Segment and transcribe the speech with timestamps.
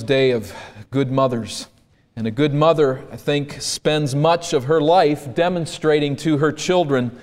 [0.00, 0.54] Day of
[0.90, 1.68] Good Mothers.
[2.16, 7.20] And a good mother, I think, spends much of her life demonstrating to her children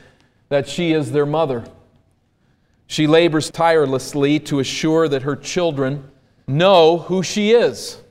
[0.50, 1.66] that she is their mother.
[2.86, 6.12] She labors tirelessly to assure that her children
[6.48, 8.02] know who she is.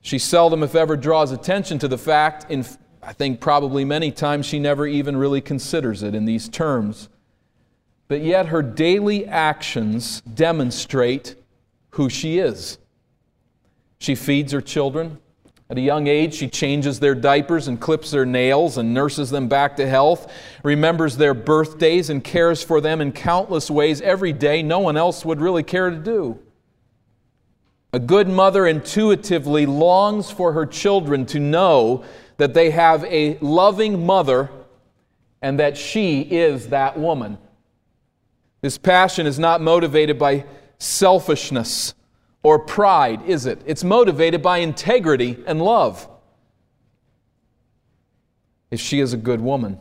[0.00, 2.64] She seldom, if ever, draws attention to the fact, in,
[3.02, 7.10] I think probably many times she never even really considers it in these terms.
[8.08, 11.36] But yet her daily actions demonstrate
[11.90, 12.78] who she is.
[14.02, 15.18] She feeds her children.
[15.70, 19.46] At a young age, she changes their diapers and clips their nails and nurses them
[19.46, 20.28] back to health,
[20.64, 25.24] remembers their birthdays and cares for them in countless ways every day no one else
[25.24, 26.36] would really care to do.
[27.92, 32.02] A good mother intuitively longs for her children to know
[32.38, 34.50] that they have a loving mother
[35.40, 37.38] and that she is that woman.
[38.62, 40.44] This passion is not motivated by
[40.80, 41.94] selfishness
[42.42, 43.60] or pride, is it?
[43.66, 46.08] It's motivated by integrity and love.
[48.70, 49.78] If she is a good woman,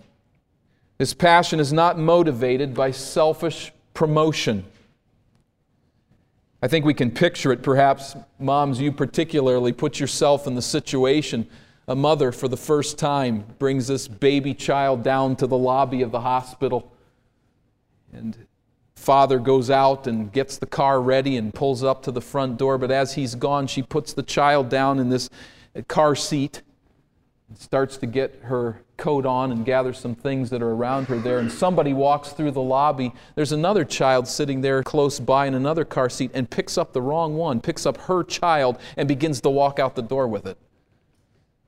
[0.98, 4.66] this passion is not motivated by selfish promotion.
[6.62, 11.48] I think we can picture it, perhaps, moms, you particularly, put yourself in the situation.
[11.88, 16.12] A mother, for the first time, brings this baby child down to the lobby of
[16.12, 16.92] the hospital.
[18.14, 18.38] And
[19.02, 22.78] Father goes out and gets the car ready and pulls up to the front door,
[22.78, 25.28] but as he's gone, she puts the child down in this
[25.88, 26.62] car seat
[27.50, 31.18] and starts to get her coat on and gather some things that are around her
[31.18, 31.40] there.
[31.40, 33.12] And somebody walks through the lobby.
[33.34, 37.02] There's another child sitting there close by in another car seat and picks up the
[37.02, 40.60] wrong one, picks up her child, and begins to walk out the door with it.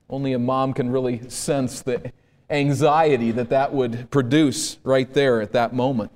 [0.07, 2.13] Only a mom can really sense the
[2.51, 6.11] anxiety that that would produce right there at that moment.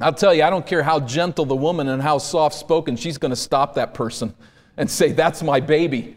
[0.00, 3.18] I'll tell you, I don't care how gentle the woman and how soft spoken, she's
[3.18, 4.34] going to stop that person
[4.76, 6.16] and say, That's my baby.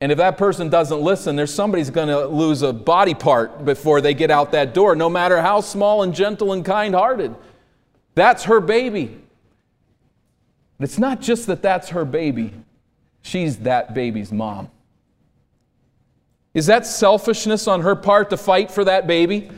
[0.00, 4.02] And if that person doesn't listen, there's somebody's going to lose a body part before
[4.02, 7.34] they get out that door, no matter how small and gentle and kind hearted.
[8.14, 9.18] That's her baby.
[10.78, 12.52] But it's not just that that's her baby,
[13.22, 14.70] she's that baby's mom.
[16.52, 19.50] Is that selfishness on her part to fight for that baby?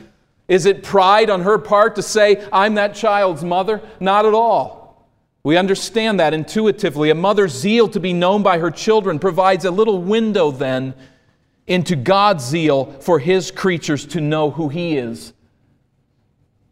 [0.47, 3.81] Is it pride on her part to say, I'm that child's mother?
[3.99, 5.07] Not at all.
[5.43, 7.09] We understand that intuitively.
[7.09, 10.93] A mother's zeal to be known by her children provides a little window then
[11.67, 15.33] into God's zeal for his creatures to know who he is.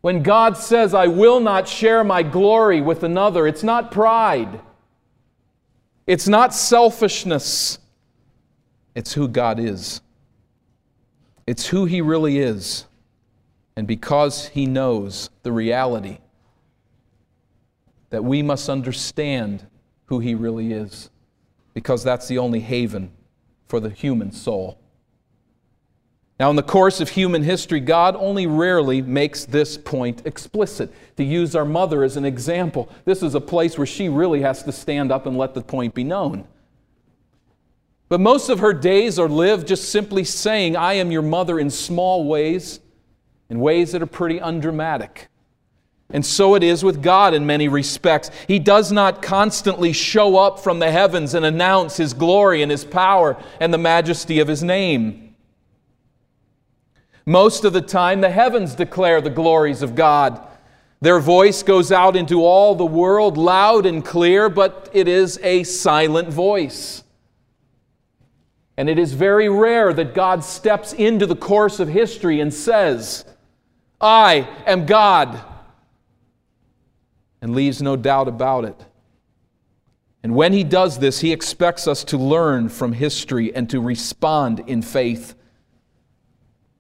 [0.02, 4.62] When God says, I will not share my glory with another, it's not pride,
[6.06, 7.80] it's not selfishness,
[8.94, 10.02] it's who God is.
[11.48, 12.86] It's who he really is
[13.76, 16.20] and because he knows the reality
[18.10, 19.66] that we must understand
[20.06, 21.10] who he really is,
[21.74, 23.12] because that's the only haven
[23.68, 24.80] for the human soul.
[26.40, 30.94] Now, in the course of human history, God only rarely makes this point explicit.
[31.16, 34.62] To use our mother as an example, this is a place where she really has
[34.64, 36.46] to stand up and let the point be known.
[38.10, 41.70] But most of her days are lived just simply saying, I am your mother in
[41.70, 42.82] small ways
[43.50, 45.30] in ways that are pretty undramatic.
[46.10, 48.30] And so it is with God in many respects.
[48.48, 52.86] He does not constantly show up from the heavens and announce His glory and His
[52.86, 55.36] power and the majesty of His name.
[57.26, 60.40] Most of the time, the heavens declare the glories of God.
[61.02, 65.64] Their voice goes out into all the world loud and clear, but it is a
[65.64, 67.04] silent voice.
[68.78, 73.26] And it is very rare that God steps into the course of history and says,
[74.06, 75.42] I am God.
[77.42, 78.86] And leaves no doubt about it.
[80.22, 84.62] And when he does this, he expects us to learn from history and to respond
[84.68, 85.36] in faith.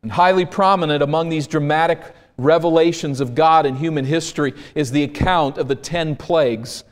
[0.03, 5.57] And highly prominent among these dramatic revelations of God in human history is the account
[5.57, 6.83] of the ten plagues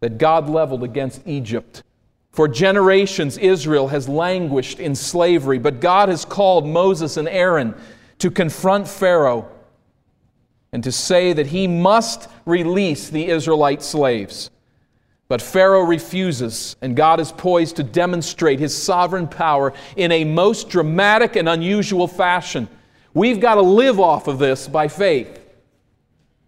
[0.00, 1.82] that God leveled against Egypt.
[2.30, 7.74] For generations, Israel has languished in slavery, but God has called Moses and Aaron
[8.18, 9.48] to confront Pharaoh
[10.74, 14.50] and to say that he must release the Israelite slaves.
[15.28, 20.68] But Pharaoh refuses, and God is poised to demonstrate his sovereign power in a most
[20.68, 22.68] dramatic and unusual fashion.
[23.14, 25.40] We've got to live off of this by faith.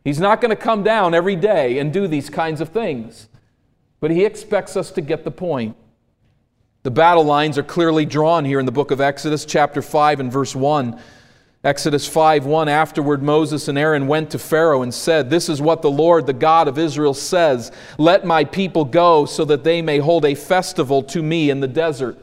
[0.03, 3.29] He's not going to come down every day and do these kinds of things,
[4.01, 5.77] but he expects us to get the point.
[6.83, 10.33] The battle lines are clearly drawn here in the book of Exodus, chapter 5 and
[10.33, 11.01] verse 1.
[11.67, 15.83] Exodus 5 1 Afterward, Moses and Aaron went to Pharaoh and said, This is what
[15.83, 19.99] the Lord, the God of Israel, says Let my people go so that they may
[19.99, 22.19] hold a festival to me in the desert.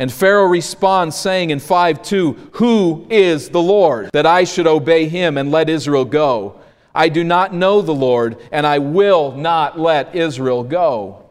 [0.00, 5.06] And Pharaoh responds, saying in 5 2, Who is the Lord, that I should obey
[5.06, 6.58] him and let Israel go?
[6.92, 11.30] I do not know the Lord, and I will not let Israel go.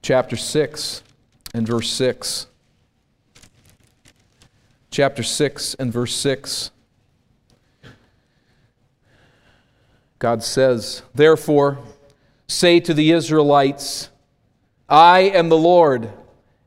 [0.00, 1.02] Chapter 6
[1.52, 2.46] and verse 6
[4.96, 6.70] chapter 6 and verse 6.
[10.18, 11.76] God says, Therefore,
[12.48, 14.08] say to the Israelites,
[14.88, 16.10] I am the Lord,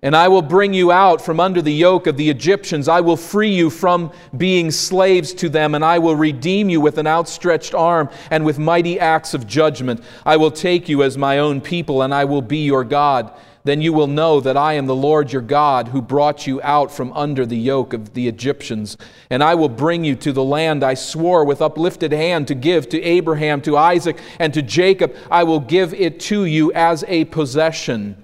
[0.04, 2.88] and I will bring you out from under the yoke of the Egyptians.
[2.88, 7.00] I will free you from being slaves to them, and I will redeem you with
[7.00, 10.04] an outstretched arm and with mighty acts of judgment.
[10.24, 13.34] I will take you as my own people, and I will be your God
[13.64, 16.92] then you will know that I am the Lord your God who brought you out
[16.92, 18.98] from under the yoke of the Egyptians.
[19.30, 22.88] And I will bring you to the land I swore with uplifted hand to give
[22.90, 25.16] to Abraham, to Isaac, and to Jacob.
[25.30, 28.24] I will give it to you as a possession.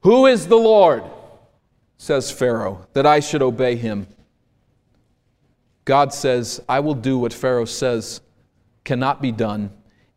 [0.00, 1.04] Who is the Lord,
[1.96, 4.06] says Pharaoh, that I should obey him?
[5.84, 8.20] God says, I will do what Pharaoh says
[8.84, 9.70] cannot be done,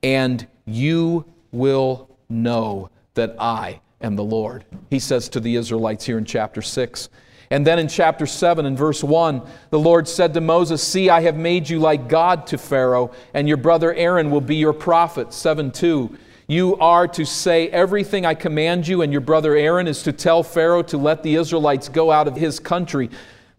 [0.03, 4.65] and you will know that I am the Lord.
[4.89, 7.09] He says to the Israelites here in chapter 6.
[7.51, 9.41] And then in chapter 7 and verse 1,
[9.71, 13.47] the Lord said to Moses, See, I have made you like God to Pharaoh, and
[13.47, 15.33] your brother Aaron will be your prophet.
[15.33, 16.15] 7 2.
[16.47, 20.43] You are to say everything I command you, and your brother Aaron is to tell
[20.43, 23.09] Pharaoh to let the Israelites go out of his country.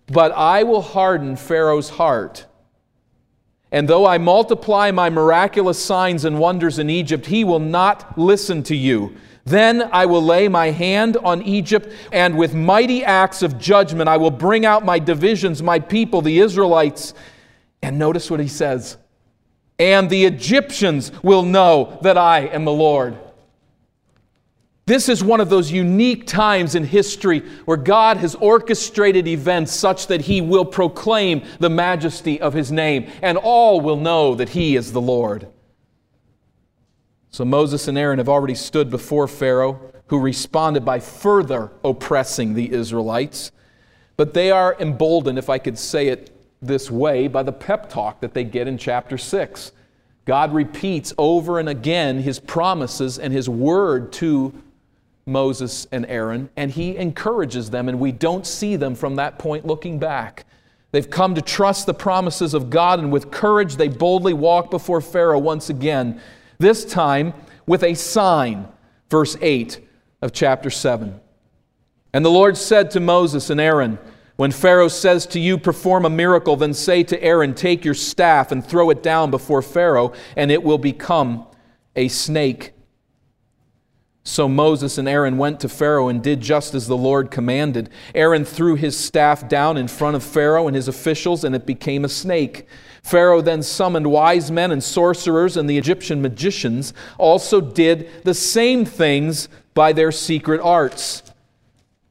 [0.07, 2.47] But I will harden Pharaoh's heart
[3.73, 8.63] and though I multiply my miraculous signs and wonders in Egypt, he will not listen
[8.65, 9.15] to you.
[9.45, 14.17] Then I will lay my hand on Egypt, and with mighty acts of judgment I
[14.17, 17.15] will bring out my divisions, my people, the Israelites.
[17.83, 18.97] And notice what he says
[19.81, 23.17] and the Egyptians will know that I am the Lord.
[24.91, 30.09] This is one of those unique times in history where God has orchestrated events such
[30.09, 34.75] that He will proclaim the majesty of His name, and all will know that He
[34.75, 35.47] is the Lord.
[37.31, 42.73] So Moses and Aaron have already stood before Pharaoh, who responded by further oppressing the
[42.73, 43.53] Israelites.
[44.17, 48.21] But they are emboldened, if I could say it this way, by the pep talk
[48.23, 49.71] that they get in chapter 6.
[50.25, 54.53] God repeats over and again His promises and His word to
[55.31, 59.65] Moses and Aaron, and he encourages them, and we don't see them from that point
[59.65, 60.45] looking back.
[60.93, 65.01] They've come to trust the promises of God, and with courage they boldly walk before
[65.01, 66.21] Pharaoh once again,
[66.59, 67.33] this time
[67.67, 68.69] with a sign.
[69.09, 69.81] Verse 8
[70.23, 71.21] of chapter 7.
[72.13, 73.99] And the Lord said to Moses and Aaron,
[74.37, 78.53] When Pharaoh says to you, Perform a miracle, then say to Aaron, Take your staff
[78.53, 81.47] and throw it down before Pharaoh, and it will become
[81.95, 82.73] a snake.
[84.31, 87.91] So Moses and Aaron went to Pharaoh and did just as the Lord commanded.
[88.15, 92.05] Aaron threw his staff down in front of Pharaoh and his officials, and it became
[92.05, 92.69] a snake.
[93.03, 98.85] Pharaoh then summoned wise men and sorcerers, and the Egyptian magicians also did the same
[98.85, 101.25] things by their secret arts.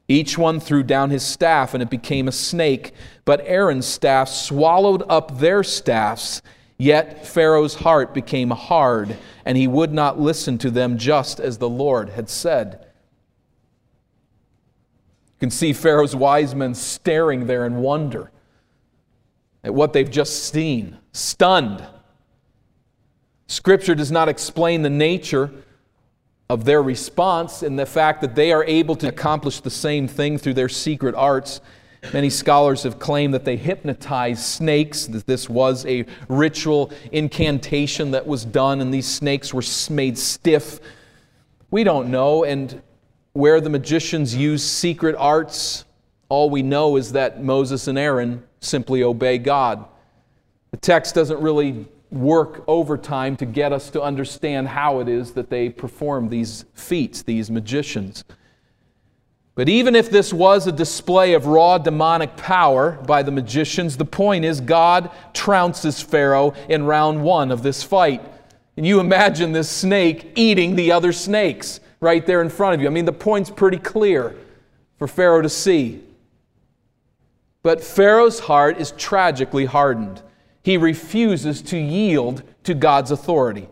[0.06, 2.92] Each one threw down his staff, and it became a snake.
[3.24, 6.42] But Aaron's staff swallowed up their staffs
[6.80, 11.68] Yet Pharaoh's heart became hard, and he would not listen to them just as the
[11.68, 12.86] Lord had said.
[15.26, 18.30] You can see Pharaoh's wise men staring there in wonder
[19.62, 21.84] at what they've just seen, stunned.
[23.46, 25.50] Scripture does not explain the nature
[26.48, 30.38] of their response and the fact that they are able to accomplish the same thing
[30.38, 31.60] through their secret arts
[32.12, 38.26] Many scholars have claimed that they hypnotized snakes, that this was a ritual incantation that
[38.26, 40.80] was done, and these snakes were made stiff.
[41.70, 42.82] We don't know, and
[43.32, 45.84] where the magicians used secret arts,
[46.28, 49.84] all we know is that Moses and Aaron simply obey God.
[50.70, 55.48] The text doesn't really work overtime to get us to understand how it is that
[55.50, 58.24] they perform these feats, these magicians.
[59.60, 64.06] But even if this was a display of raw demonic power by the magicians, the
[64.06, 68.22] point is God trounces Pharaoh in round one of this fight.
[68.78, 72.86] And you imagine this snake eating the other snakes right there in front of you.
[72.86, 74.34] I mean, the point's pretty clear
[74.96, 76.04] for Pharaoh to see.
[77.62, 80.22] But Pharaoh's heart is tragically hardened.
[80.62, 83.68] He refuses to yield to God's authority.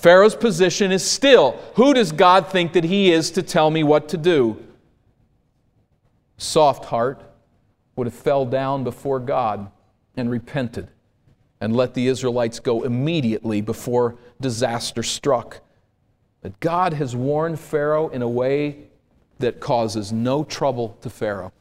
[0.00, 4.08] Pharaoh's position is still who does God think that he is to tell me what
[4.10, 4.62] to do?
[6.42, 7.22] soft heart
[7.96, 9.70] would have fell down before God
[10.16, 10.88] and repented
[11.60, 15.60] and let the Israelites go immediately before disaster struck.
[16.40, 18.88] But God has warned Pharaoh in a way
[19.38, 21.52] that causes no trouble to Pharaoh.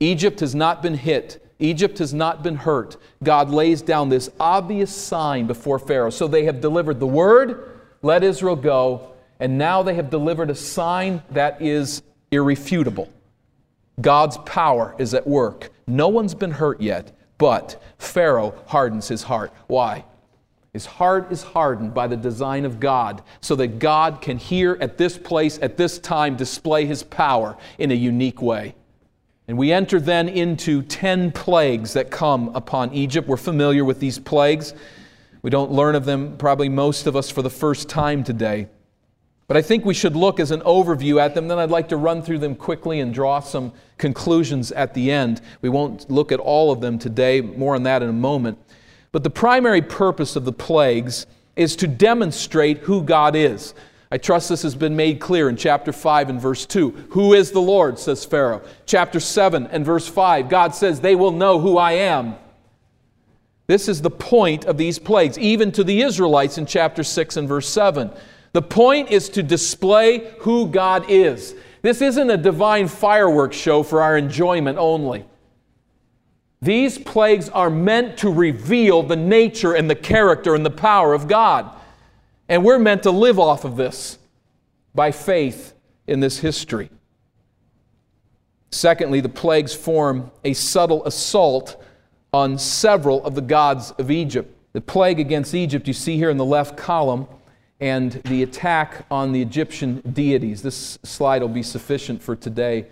[0.00, 1.46] Egypt has not been hit.
[1.60, 2.96] Egypt has not been hurt.
[3.22, 6.10] God lays down this obvious sign before Pharaoh.
[6.10, 10.54] So they have delivered the word, let Israel go, and now they have delivered a
[10.54, 13.08] sign that is irrefutable.
[14.00, 15.70] God's power is at work.
[15.86, 19.52] No one's been hurt yet, but Pharaoh hardens his heart.
[19.66, 20.04] Why?
[20.72, 24.96] His heart is hardened by the design of God so that God can here at
[24.96, 28.74] this place, at this time, display his power in a unique way.
[29.50, 33.26] And we enter then into 10 plagues that come upon Egypt.
[33.26, 34.74] We're familiar with these plagues.
[35.42, 38.68] We don't learn of them, probably most of us, for the first time today.
[39.48, 41.48] But I think we should look as an overview at them.
[41.48, 45.40] Then I'd like to run through them quickly and draw some conclusions at the end.
[45.62, 48.56] We won't look at all of them today, more on that in a moment.
[49.10, 51.26] But the primary purpose of the plagues
[51.56, 53.74] is to demonstrate who God is.
[54.12, 56.90] I trust this has been made clear in chapter 5 and verse 2.
[57.10, 58.62] Who is the Lord, says Pharaoh.
[58.84, 62.34] Chapter 7 and verse 5, God says, They will know who I am.
[63.68, 67.48] This is the point of these plagues, even to the Israelites in chapter 6 and
[67.48, 68.10] verse 7.
[68.52, 71.54] The point is to display who God is.
[71.82, 75.24] This isn't a divine fireworks show for our enjoyment only.
[76.60, 81.28] These plagues are meant to reveal the nature and the character and the power of
[81.28, 81.76] God.
[82.50, 84.18] And we're meant to live off of this
[84.92, 85.72] by faith
[86.08, 86.90] in this history.
[88.72, 91.80] Secondly, the plagues form a subtle assault
[92.32, 94.52] on several of the gods of Egypt.
[94.72, 97.28] The plague against Egypt, you see here in the left column,
[97.78, 100.60] and the attack on the Egyptian deities.
[100.60, 102.86] This slide will be sufficient for today.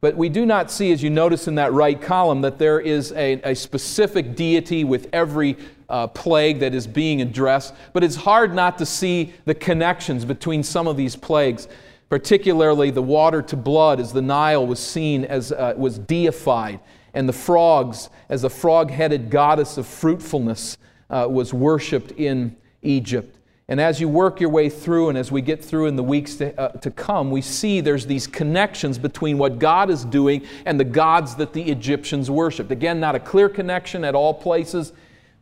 [0.00, 3.12] But we do not see, as you notice in that right column, that there is
[3.12, 5.56] a, a specific deity with every
[5.90, 7.74] uh, plague that is being addressed.
[7.92, 11.68] But it's hard not to see the connections between some of these plagues,
[12.08, 16.80] particularly the water to blood, as the Nile was seen as uh, was deified,
[17.14, 20.78] and the frogs, as a frog-headed goddess of fruitfulness,
[21.10, 23.36] uh, was worshipped in Egypt.
[23.68, 26.34] And as you work your way through, and as we get through in the weeks
[26.36, 30.78] to, uh, to come, we see there's these connections between what God is doing and
[30.78, 32.72] the gods that the Egyptians worshiped.
[32.72, 34.92] Again, not a clear connection at all places.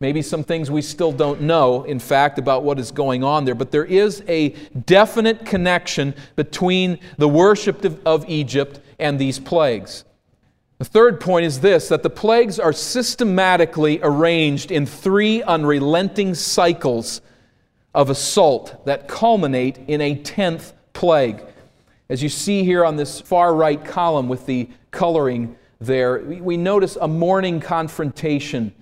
[0.00, 3.56] Maybe some things we still don't know, in fact, about what is going on there,
[3.56, 4.50] but there is a
[4.86, 10.04] definite connection between the worship of, of Egypt and these plagues.
[10.78, 17.20] The third point is this that the plagues are systematically arranged in three unrelenting cycles
[17.92, 21.42] of assault that culminate in a tenth plague.
[22.08, 26.96] As you see here on this far right column with the coloring there, we notice
[27.00, 28.72] a morning confrontation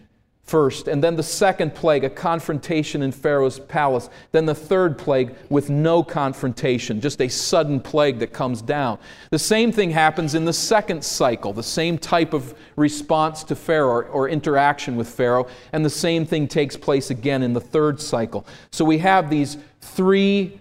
[0.46, 5.34] first, and then the second plague, a confrontation in Pharaoh's palace, then the third plague
[5.48, 8.98] with no confrontation, just a sudden plague that comes down.
[9.30, 14.02] The same thing happens in the second cycle, the same type of response to Pharaoh
[14.02, 18.46] or, interaction with Pharaoh, and the same thing takes place again in the third cycle.
[18.70, 20.60] So we have these three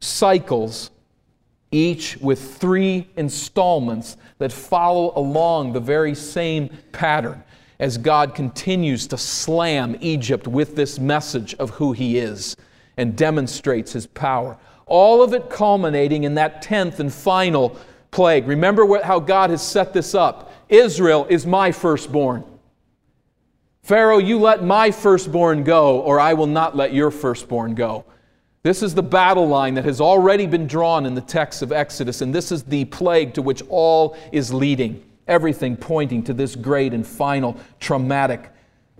[0.00, 0.90] cycles
[1.70, 7.42] each with three installments that follow along the very same pattern
[7.78, 12.56] as God continues to slam Egypt with this message of who He is
[12.96, 14.56] and demonstrates His power.
[14.86, 17.76] All of it culminating in that tenth and final
[18.10, 18.48] plague.
[18.48, 22.44] Remember what, how God has set this up Israel is my firstborn.
[23.82, 28.04] Pharaoh, you let my firstborn go, or I will not let your firstborn go.
[28.62, 32.20] This is the battle line that has already been drawn in the text of Exodus,
[32.20, 36.92] and this is the plague to which all is leading everything pointing to this great
[36.92, 38.50] and final traumatic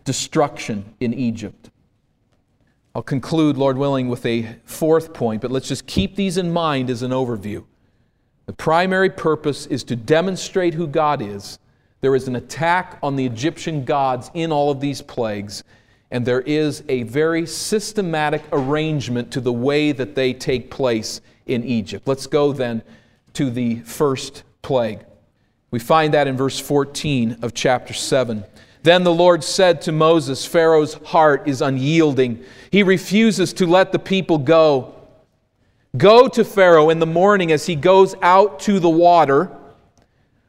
[0.05, 1.71] destruction in Egypt.
[2.95, 6.91] I'll conclude, Lord willing, with a fourth point, but let's just keep these in mind
[6.91, 7.65] as an overview.
[8.47, 11.59] The primary purpose is to demonstrate who God is.
[12.01, 15.65] There is an attack on the Egyptian gods in all of these plagues,
[16.11, 21.65] and there is a very systematic arrangement to the way that they take place in
[21.65, 22.09] Egypt.
[22.09, 22.83] Let's go then
[23.35, 25.01] to the first plague.
[25.71, 28.45] We find that in verse 14 of chapter 7.
[28.83, 32.43] Then the Lord said to Moses, Pharaoh's heart is unyielding.
[32.71, 34.95] He refuses to let the people go.
[35.97, 39.51] Go to Pharaoh in the morning as he goes out to the water.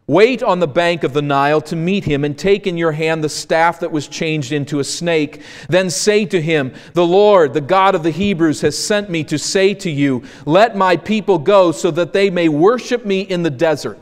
[0.06, 3.24] Wait on the bank of the Nile to meet him, and take in your hand
[3.24, 5.44] the staff that was changed into a snake.
[5.68, 9.38] Then say to him, The Lord, the God of the Hebrews, has sent me to
[9.38, 13.52] say to you, Let my people go so that they may worship me in the
[13.52, 14.00] desert.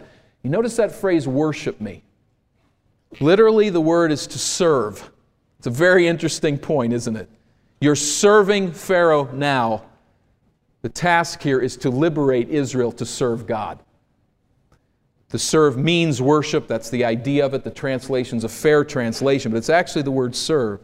[0.48, 2.04] You notice that phrase, worship me.
[3.20, 5.12] Literally, the word is to serve.
[5.58, 7.30] It's a very interesting point, isn't it?
[7.82, 9.84] You're serving Pharaoh now.
[10.84, 13.80] The task here is to liberate Israel to serve God.
[15.32, 16.66] To serve means worship.
[16.66, 17.66] That's the idea of it.
[17.66, 20.80] The translation's a fair translation, but it's actually the word serve.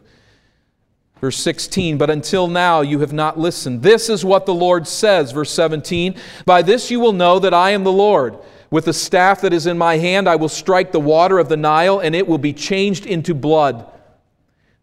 [1.22, 3.82] Verse 16, but until now you have not listened.
[3.82, 5.32] This is what the Lord says.
[5.32, 8.36] Verse 17, by this you will know that I am the Lord.
[8.74, 11.56] With the staff that is in my hand, I will strike the water of the
[11.56, 13.86] Nile, and it will be changed into blood.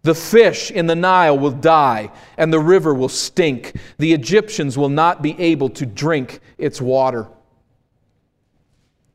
[0.03, 3.75] The fish in the Nile will die, and the river will stink.
[3.97, 7.27] The Egyptians will not be able to drink its water.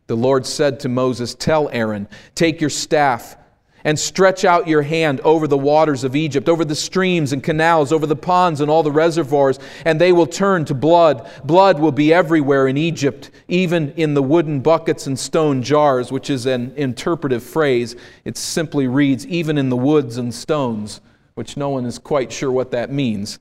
[0.09, 3.39] The Lord said to Moses, Tell Aaron, take your staff
[3.87, 7.93] and stretch out your hand over the waters of Egypt, over the streams and canals,
[7.93, 11.31] over the ponds and all the reservoirs, and they will turn to blood.
[11.45, 16.29] Blood will be everywhere in Egypt, even in the wooden buckets and stone jars, which
[16.29, 17.95] is an interpretive phrase.
[18.25, 21.01] It simply reads, even in the woods and stones,
[21.35, 23.39] which no one is quite sure what that means.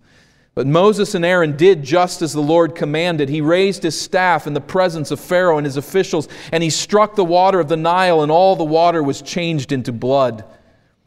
[0.56, 3.28] But Moses and Aaron did just as the Lord commanded.
[3.28, 7.16] He raised his staff in the presence of Pharaoh and his officials, and he struck
[7.16, 10.46] the water of the Nile, and all the water was changed into blood.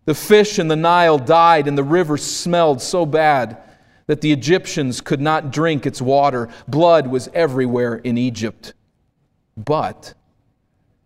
[0.04, 3.56] The fish in the Nile died, and the river smelled so bad
[4.06, 6.50] that the Egyptians could not drink its water.
[6.66, 8.74] Blood was everywhere in Egypt.
[9.56, 10.12] But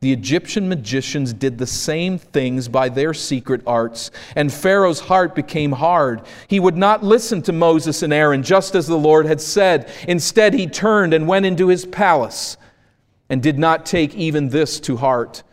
[0.03, 5.71] the Egyptian magicians did the same things by their secret arts, and Pharaoh's heart became
[5.71, 6.23] hard.
[6.49, 9.89] He would not listen to Moses and Aaron, just as the Lord had said.
[10.09, 12.57] Instead, he turned and went into his palace
[13.29, 15.45] and did not take even this to heart.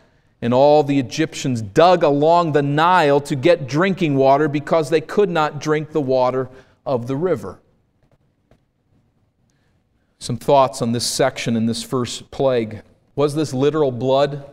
[0.41, 5.29] And all the Egyptians dug along the Nile to get drinking water because they could
[5.29, 6.49] not drink the water
[6.87, 7.59] of the river.
[10.17, 12.81] Some thoughts on this section in this first plague.
[13.19, 14.49] Was this literal blood?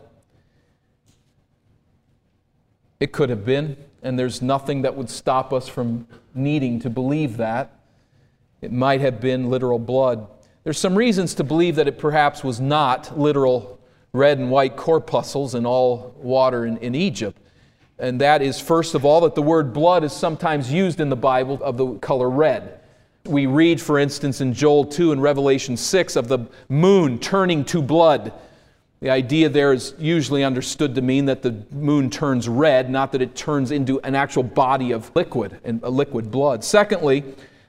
[2.99, 6.05] It could have been, and there's nothing that would stop us from
[6.35, 7.79] needing to believe that.
[8.59, 10.27] It might have been literal blood.
[10.65, 13.79] There's some reasons to believe that it perhaps was not literal
[14.11, 17.39] red and white corpuscles in all water in, in Egypt.
[17.97, 21.15] And that is, first of all, that the word blood is sometimes used in the
[21.15, 22.81] Bible of the color red.
[23.23, 27.81] We read, for instance, in Joel 2 and Revelation 6 of the moon turning to
[27.81, 28.33] blood.
[28.99, 33.21] The idea there is usually understood to mean that the moon turns red, not that
[33.21, 36.63] it turns into an actual body of liquid, and liquid blood.
[36.63, 37.23] Secondly,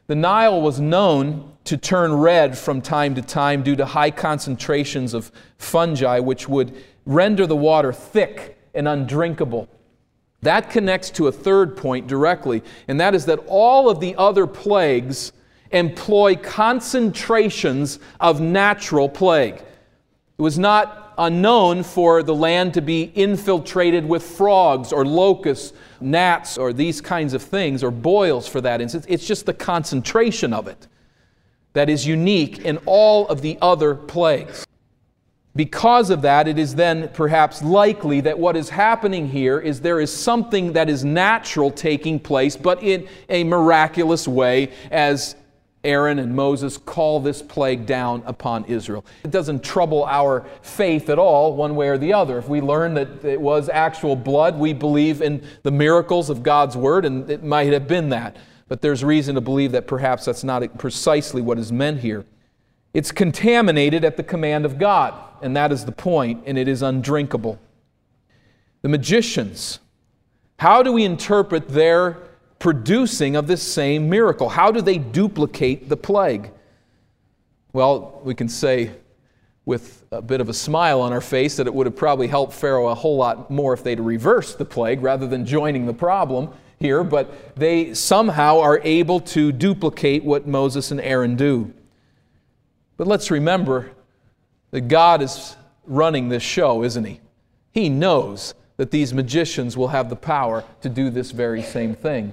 [0.07, 5.13] the Nile was known to turn red from time to time due to high concentrations
[5.13, 9.69] of fungi, which would render the water thick and undrinkable.
[10.41, 14.47] That connects to a third point directly, and that is that all of the other
[14.47, 15.33] plagues
[15.73, 19.57] employ concentrations of natural plague.
[19.57, 26.57] It was not unknown for the land to be infiltrated with frogs or locusts, gnats,
[26.57, 29.05] or these kinds of things, or boils for that instance.
[29.09, 30.87] It's just the concentration of it
[31.73, 34.67] that is unique in all of the other plagues.
[35.55, 40.01] Because of that, it is then perhaps likely that what is happening here is there
[40.01, 45.35] is something that is natural taking place, but in a miraculous way, as
[45.89, 49.07] Aaron and Moses call this plague down upon Israel.
[49.25, 52.37] It doesn't trouble our faith at all, one way or the other.
[52.37, 56.77] If we learn that it was actual blood, we believe in the miracles of God's
[56.77, 58.37] word, and it might have been that.
[58.69, 62.27] But there's reason to believe that perhaps that's not precisely what is meant here.
[62.93, 66.83] It's contaminated at the command of God, and that is the point, and it is
[66.83, 67.59] undrinkable.
[68.83, 69.79] The magicians,
[70.59, 72.19] how do we interpret their
[72.59, 74.49] producing of this same miracle.
[74.49, 76.51] How do they duplicate the plague?
[77.73, 78.93] Well, we can say
[79.65, 82.55] with a bit of a smile on our face that it would have probably helped
[82.55, 86.49] Pharaoh a whole lot more if they'd reversed the plague rather than joining the problem
[86.79, 91.73] here, but they somehow are able to duplicate what Moses and Aaron do.
[92.97, 93.91] But let's remember
[94.71, 97.21] that God is running this show, isn't He?
[97.71, 102.33] He knows that these magicians will have the power to do this very same thing.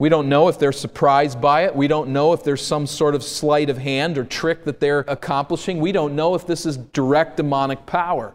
[0.00, 1.76] We don't know if they're surprised by it.
[1.76, 5.00] We don't know if there's some sort of sleight of hand or trick that they're
[5.00, 5.78] accomplishing.
[5.78, 8.34] We don't know if this is direct demonic power.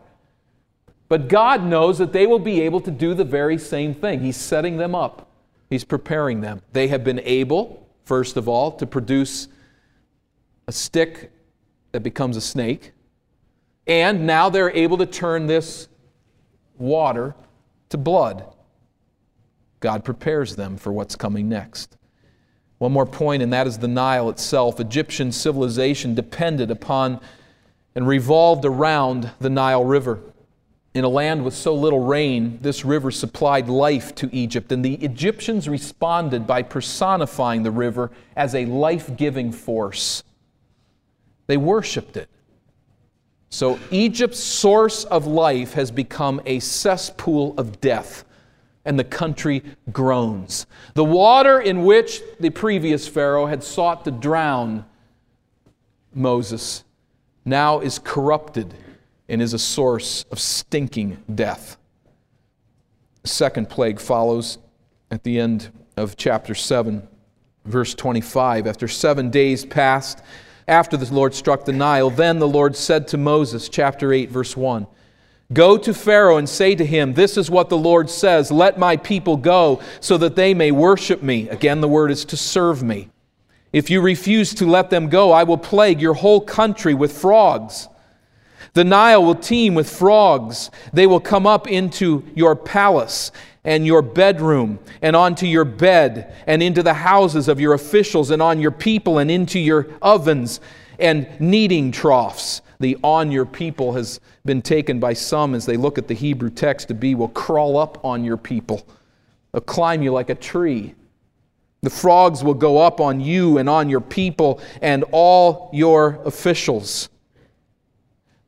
[1.10, 4.20] But God knows that they will be able to do the very same thing.
[4.20, 5.28] He's setting them up,
[5.68, 6.62] He's preparing them.
[6.72, 9.48] They have been able, first of all, to produce
[10.68, 11.32] a stick
[11.94, 12.92] that becomes a snake.
[13.88, 15.88] And now they're able to turn this
[16.78, 17.34] water
[17.90, 18.55] to blood.
[19.86, 21.96] God prepares them for what's coming next.
[22.80, 24.80] One more point, and that is the Nile itself.
[24.80, 27.22] Egyptian civilization depended upon
[27.94, 30.22] and revolved around the Nile River.
[30.96, 34.96] In a land with so little rain, this river supplied life to Egypt, and the
[34.96, 40.24] Egyptians responded by personifying the river as a life giving force.
[41.46, 42.28] They worshiped it.
[43.52, 48.24] So Egypt's source of life has become a cesspool of death,
[48.86, 50.68] and the country groans.
[50.94, 54.86] The water in which the previous Pharaoh had sought to drown
[56.14, 56.84] Moses
[57.44, 58.74] now is corrupted
[59.28, 61.78] and is a source of stinking death.
[63.24, 64.60] The second plague follows
[65.10, 67.08] at the end of chapter 7,
[67.66, 68.68] verse 25.
[68.68, 70.22] After seven days passed,
[70.68, 74.56] after the Lord struck the Nile, then the Lord said to Moses, chapter 8, verse
[74.58, 74.88] 1,
[75.54, 78.98] Go to Pharaoh and say to him, This is what the Lord says Let my
[78.98, 81.50] people go, so that they may worship me.
[81.50, 83.10] Again, the word is to serve me.
[83.72, 87.88] If you refuse to let them go, I will plague your whole country with frogs.
[88.74, 90.72] The Nile will teem with frogs.
[90.94, 93.32] They will come up into your palace
[93.64, 98.42] and your bedroom and onto your bed and into the houses of your officials and
[98.42, 100.60] on your people and into your ovens
[101.00, 102.62] and kneading troughs.
[102.80, 106.50] The on your people has been taken by some as they look at the Hebrew
[106.50, 108.88] text to be will crawl up on your people.
[109.52, 110.96] They'll climb you like a tree.
[111.82, 117.10] The frogs will go up on you and on your people and all your officials.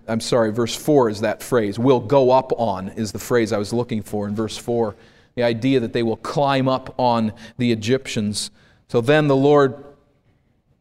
[0.07, 1.77] I'm sorry, verse 4 is that phrase.
[1.77, 4.95] Will go up on is the phrase I was looking for in verse 4.
[5.35, 8.49] The idea that they will climb up on the Egyptians.
[8.87, 9.83] So then the Lord,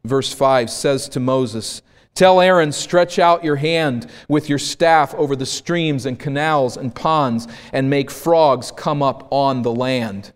[0.03, 1.81] verse 5, says to Moses,
[2.17, 6.95] Tell Aaron, stretch out your hand with your staff over the streams and canals and
[6.95, 10.33] ponds, and make frogs come up on the land.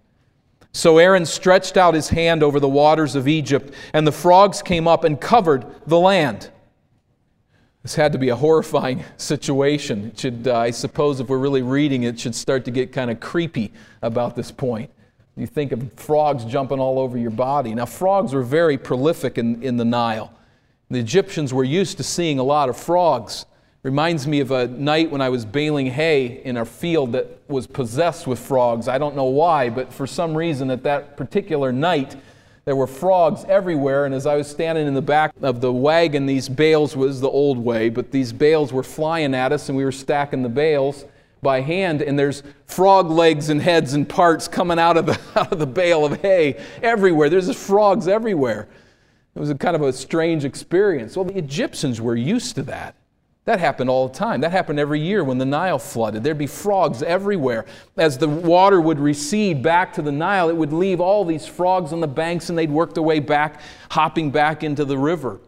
[0.73, 4.87] So Aaron stretched out his hand over the waters of Egypt, and the frogs came
[4.87, 6.51] up and covered the land.
[7.81, 10.09] This had to be a horrifying situation.
[10.09, 13.09] It should, uh, I suppose, if we're really reading it, should start to get kind
[13.09, 14.91] of creepy about this point.
[15.35, 17.73] You think of frogs jumping all over your body.
[17.73, 20.31] Now, frogs were very prolific in, in the Nile.
[20.91, 23.45] The Egyptians were used to seeing a lot of frogs.
[23.81, 27.65] Reminds me of a night when I was baling hay in a field that was
[27.65, 28.89] possessed with frogs.
[28.89, 32.17] I don't know why, but for some reason at that particular night,
[32.65, 36.25] there were frogs everywhere, and as I was standing in the back of the wagon,
[36.25, 39.85] these bales was the old way, but these bales were flying at us, and we
[39.85, 41.05] were stacking the bales
[41.41, 45.53] by hand, and there's frog legs and heads and parts coming out of the, out
[45.53, 47.29] of the bale of hay everywhere.
[47.29, 48.67] There's just frogs everywhere.
[49.35, 51.15] It was a kind of a strange experience.
[51.15, 52.95] Well, the Egyptians were used to that.
[53.45, 54.41] That happened all the time.
[54.41, 56.23] That happened every year when the Nile flooded.
[56.23, 57.65] There'd be frogs everywhere.
[57.97, 61.91] As the water would recede back to the Nile, it would leave all these frogs
[61.91, 65.39] on the banks and they'd work their way back, hopping back into the river.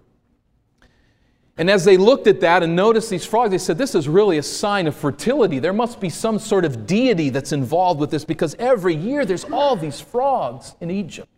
[1.55, 4.39] And as they looked at that and noticed these frogs, they said, This is really
[4.39, 5.59] a sign of fertility.
[5.59, 9.45] There must be some sort of deity that's involved with this because every year there's
[9.45, 11.32] all these frogs in Egypt.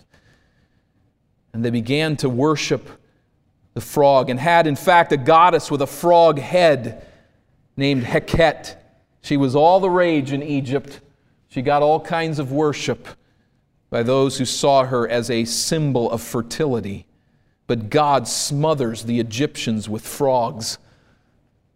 [1.55, 2.89] And they began to worship
[3.75, 7.07] the frog, and had in fact a goddess with a frog head
[7.77, 8.75] named Heket.
[9.21, 10.99] She was all the rage in Egypt.
[11.47, 13.07] She got all kinds of worship
[13.89, 17.05] by those who saw her as a symbol of fertility.
[17.67, 20.77] But God smothers the Egyptians with frogs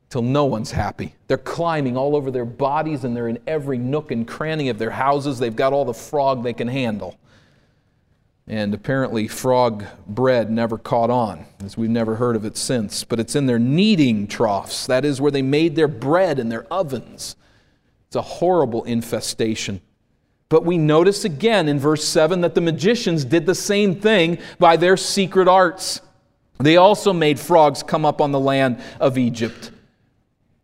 [0.09, 1.15] till no one's happy.
[1.27, 4.91] They're climbing all over their bodies and they're in every nook and cranny of their
[4.91, 5.39] houses.
[5.39, 7.17] They've got all the frog they can handle.
[8.49, 13.03] And apparently, frog bread never caught on, as we've never heard of it since.
[13.03, 14.87] But it's in their kneading troughs.
[14.87, 17.35] That is where they made their bread in their ovens.
[18.07, 19.81] It's a horrible infestation.
[20.49, 24.77] But we notice again in verse 7 that the magicians did the same thing by
[24.77, 26.01] their secret arts.
[26.57, 29.69] They also made frogs come up on the land of Egypt.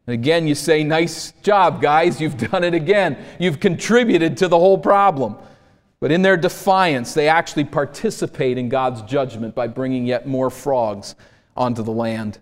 [0.07, 2.19] And again, you say, Nice job, guys.
[2.19, 3.23] You've done it again.
[3.39, 5.37] You've contributed to the whole problem.
[5.99, 11.15] But in their defiance, they actually participate in God's judgment by bringing yet more frogs
[11.55, 12.39] onto the land.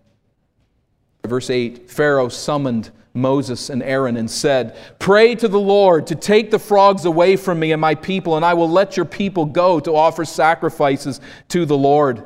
[1.25, 6.49] Verse 8 Pharaoh summoned Moses and Aaron and said, Pray to the Lord to take
[6.49, 9.79] the frogs away from me and my people, and I will let your people go
[9.79, 12.23] to offer sacrifices to the Lord.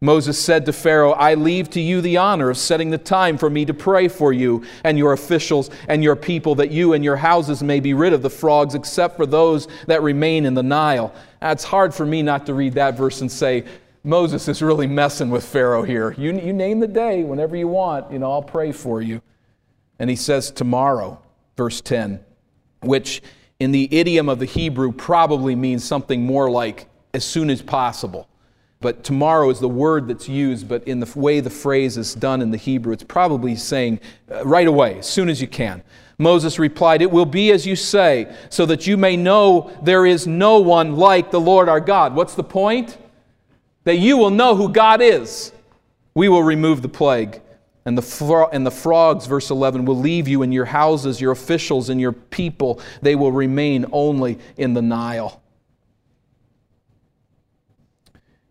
[0.00, 3.48] Moses said to Pharaoh, I leave to you the honor of setting the time for
[3.48, 7.16] me to pray for you and your officials and your people, that you and your
[7.16, 11.14] houses may be rid of the frogs, except for those that remain in the Nile.
[11.40, 13.64] Now, it's hard for me not to read that verse and say,
[14.04, 16.14] Moses is really messing with Pharaoh here.
[16.18, 19.22] You, you name the day whenever you want, you know, I'll pray for you.
[19.98, 21.20] And he says, tomorrow,
[21.56, 22.20] verse 10,
[22.82, 23.22] which
[23.58, 28.28] in the idiom of the Hebrew probably means something more like as soon as possible.
[28.80, 32.42] But tomorrow is the word that's used, but in the way the phrase is done
[32.42, 35.82] in the Hebrew, it's probably saying uh, right away, as soon as you can.
[36.18, 40.26] Moses replied, It will be as you say, so that you may know there is
[40.26, 42.14] no one like the Lord our God.
[42.14, 42.98] What's the point?
[43.84, 45.52] That you will know who God is.
[46.14, 47.40] We will remove the plague.
[47.84, 51.30] And the, fro- and the frogs, verse 11, will leave you in your houses, your
[51.30, 52.80] officials, and your people.
[53.00, 55.40] They will remain only in the Nile.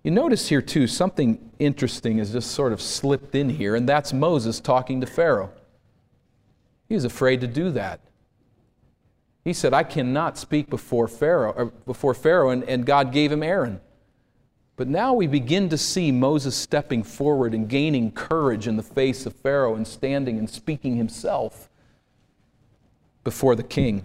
[0.05, 4.13] You notice here, too, something interesting has just sort of slipped in here, and that's
[4.13, 5.49] Moses talking to Pharaoh.
[6.87, 8.01] He was afraid to do that.
[9.43, 13.81] He said, I cannot speak before Pharaoh, before Pharaoh and, and God gave him Aaron.
[14.75, 19.25] But now we begin to see Moses stepping forward and gaining courage in the face
[19.25, 21.67] of Pharaoh and standing and speaking himself
[23.23, 24.03] before the king.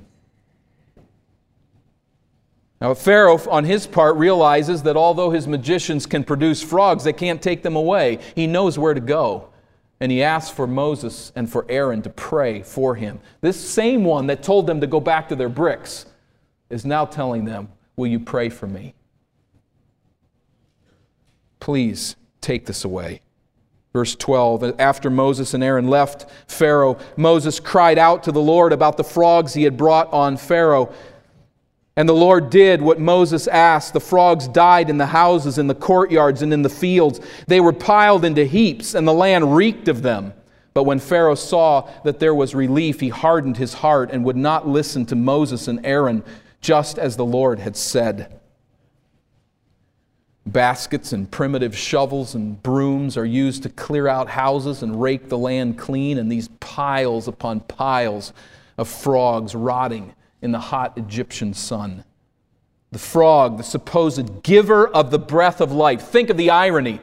[2.81, 7.43] Now, Pharaoh, on his part, realizes that although his magicians can produce frogs, they can't
[7.43, 8.19] take them away.
[8.35, 9.51] He knows where to go.
[10.01, 13.21] And he asks for Moses and for Aaron to pray for him.
[13.43, 16.07] This same one that told them to go back to their bricks
[16.71, 18.95] is now telling them, Will you pray for me?
[21.59, 23.21] Please take this away.
[23.93, 28.97] Verse 12 After Moses and Aaron left Pharaoh, Moses cried out to the Lord about
[28.97, 30.95] the frogs he had brought on Pharaoh.
[32.01, 33.93] And the Lord did what Moses asked.
[33.93, 37.21] The frogs died in the houses, in the courtyards, and in the fields.
[37.47, 40.33] They were piled into heaps, and the land reeked of them.
[40.73, 44.67] But when Pharaoh saw that there was relief, he hardened his heart and would not
[44.67, 46.25] listen to Moses and Aaron,
[46.63, 48.41] just as the Lord had said.
[50.47, 55.37] Baskets and primitive shovels and brooms are used to clear out houses and rake the
[55.37, 58.33] land clean, and these piles upon piles
[58.79, 62.05] of frogs rotting in the hot Egyptian sun.
[62.93, 66.03] The frog, the supposed giver of the breath of life.
[66.03, 67.01] Think of the irony.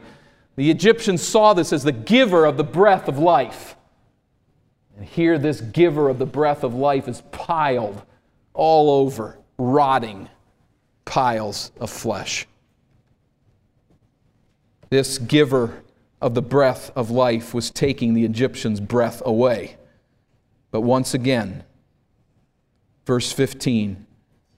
[0.56, 3.76] The Egyptians saw this as the giver of the breath of life.
[4.96, 8.02] And here, this giver of the breath of life is piled
[8.52, 10.28] all over, rotting
[11.04, 12.46] piles of flesh.
[14.90, 15.82] This giver
[16.20, 19.76] of the breath of life was taking the Egyptians' breath away.
[20.70, 21.64] But once again,
[23.08, 24.04] Verse 15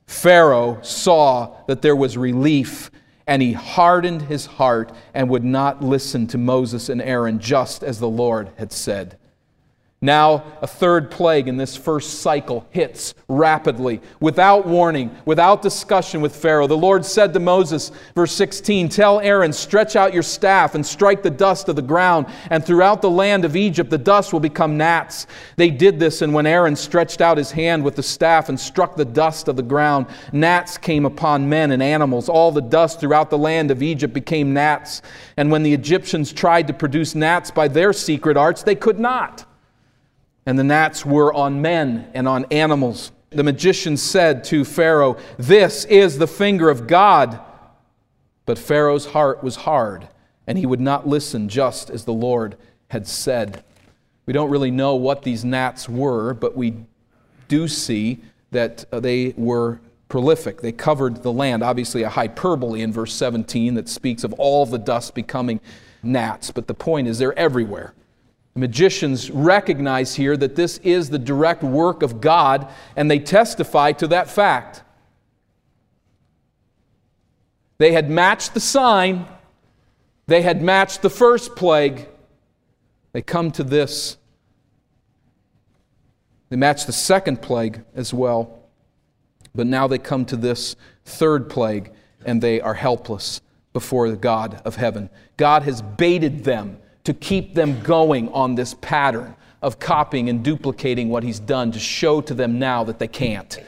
[0.09, 2.91] Pharaoh saw that there was relief,
[3.25, 8.01] and he hardened his heart and would not listen to Moses and Aaron, just as
[8.01, 9.17] the Lord had said.
[10.03, 16.35] Now, a third plague in this first cycle hits rapidly, without warning, without discussion with
[16.35, 16.67] Pharaoh.
[16.67, 21.23] The Lord said to Moses, verse 16, Tell Aaron, stretch out your staff and strike
[21.23, 24.79] the dust of the ground, and throughout the land of Egypt the dust will become
[24.79, 25.27] gnats.
[25.57, 28.97] They did this, and when Aaron stretched out his hand with the staff and struck
[28.97, 32.31] the dust of the ground, gnats came upon men and animals.
[32.31, 35.03] All the dust throughout the land of Egypt became gnats.
[35.37, 39.45] And when the Egyptians tried to produce gnats by their secret arts, they could not
[40.51, 43.13] and the gnats were on men and on animals.
[43.31, 47.39] The magician said to Pharaoh, This is the finger of God.
[48.47, 50.09] But Pharaoh's heart was hard,
[50.49, 52.57] and he would not listen, just as the Lord
[52.89, 53.63] had said.
[54.27, 56.75] We don't really know what these gnats were, but we
[57.47, 58.19] do see
[58.51, 60.63] that uh, they were prolific.
[60.63, 61.63] They covered the land.
[61.63, 65.61] Obviously, a hyperbole in verse 17 that speaks of all the dust becoming
[66.03, 67.95] gnats, but the point is they're everywhere.
[68.55, 73.93] The magicians recognize here that this is the direct work of God, and they testify
[73.93, 74.83] to that fact.
[77.79, 79.27] They had matched the sign,
[80.27, 82.07] they had matched the first plague.
[83.13, 84.17] They come to this.
[86.49, 88.61] They match the second plague as well.
[89.55, 91.93] But now they come to this third plague,
[92.25, 93.41] and they are helpless
[93.73, 95.11] before the God of heaven.
[95.37, 101.09] God has baited them to keep them going on this pattern of copying and duplicating
[101.09, 103.59] what he's done to show to them now that they can't.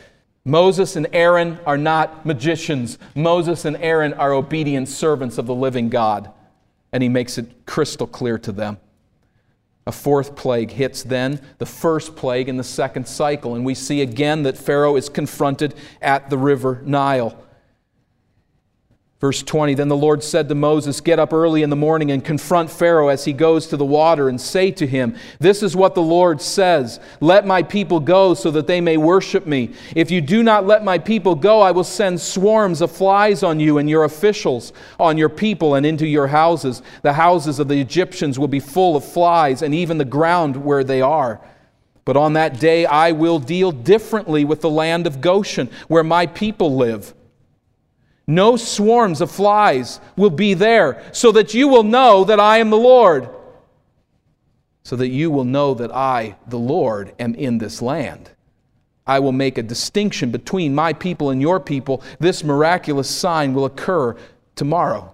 [0.45, 2.99] Moses and Aaron are not magicians.
[3.15, 6.31] Moses and Aaron are obedient servants of the living God.
[6.93, 8.79] And he makes it crystal clear to them.
[9.87, 13.55] A fourth plague hits then, the first plague in the second cycle.
[13.55, 17.37] And we see again that Pharaoh is confronted at the river Nile.
[19.23, 22.25] Verse 20 Then the Lord said to Moses, Get up early in the morning and
[22.25, 25.95] confront Pharaoh as he goes to the water, and say to him, This is what
[25.95, 29.75] the Lord says Let my people go so that they may worship me.
[29.95, 33.61] If you do not let my people go, I will send swarms of flies on
[33.61, 36.83] you and your officials, on your people, and into your houses.
[37.03, 40.83] The houses of the Egyptians will be full of flies, and even the ground where
[40.83, 41.41] they are.
[42.05, 46.27] But on that day I will deal differently with the land of Goshen, where my
[46.27, 47.15] people live.
[48.27, 52.71] No swarms of flies will be there, so that you will know that I am
[52.71, 53.29] the Lord.
[54.85, 58.31] So that you will know that I, the Lord, am in this land.
[59.07, 62.03] I will make a distinction between my people and your people.
[62.21, 64.17] This miraculous sign will occur
[64.55, 65.13] tomorrow.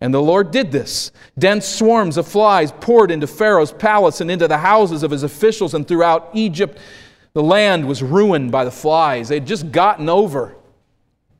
[0.00, 1.10] And the Lord did this.
[1.38, 5.72] Dense swarms of flies poured into Pharaoh's palace and into the houses of his officials
[5.72, 6.78] and throughout Egypt.
[7.32, 9.28] The land was ruined by the flies.
[9.28, 10.54] They had just gotten over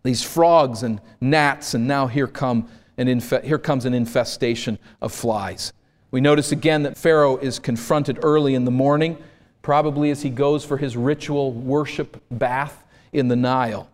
[0.06, 5.12] these frogs and gnats, and now here, come an infe- here comes an infestation of
[5.12, 5.72] flies.
[6.10, 9.18] We notice again that Pharaoh is confronted early in the morning,
[9.62, 13.88] probably as he goes for his ritual worship bath in the Nile.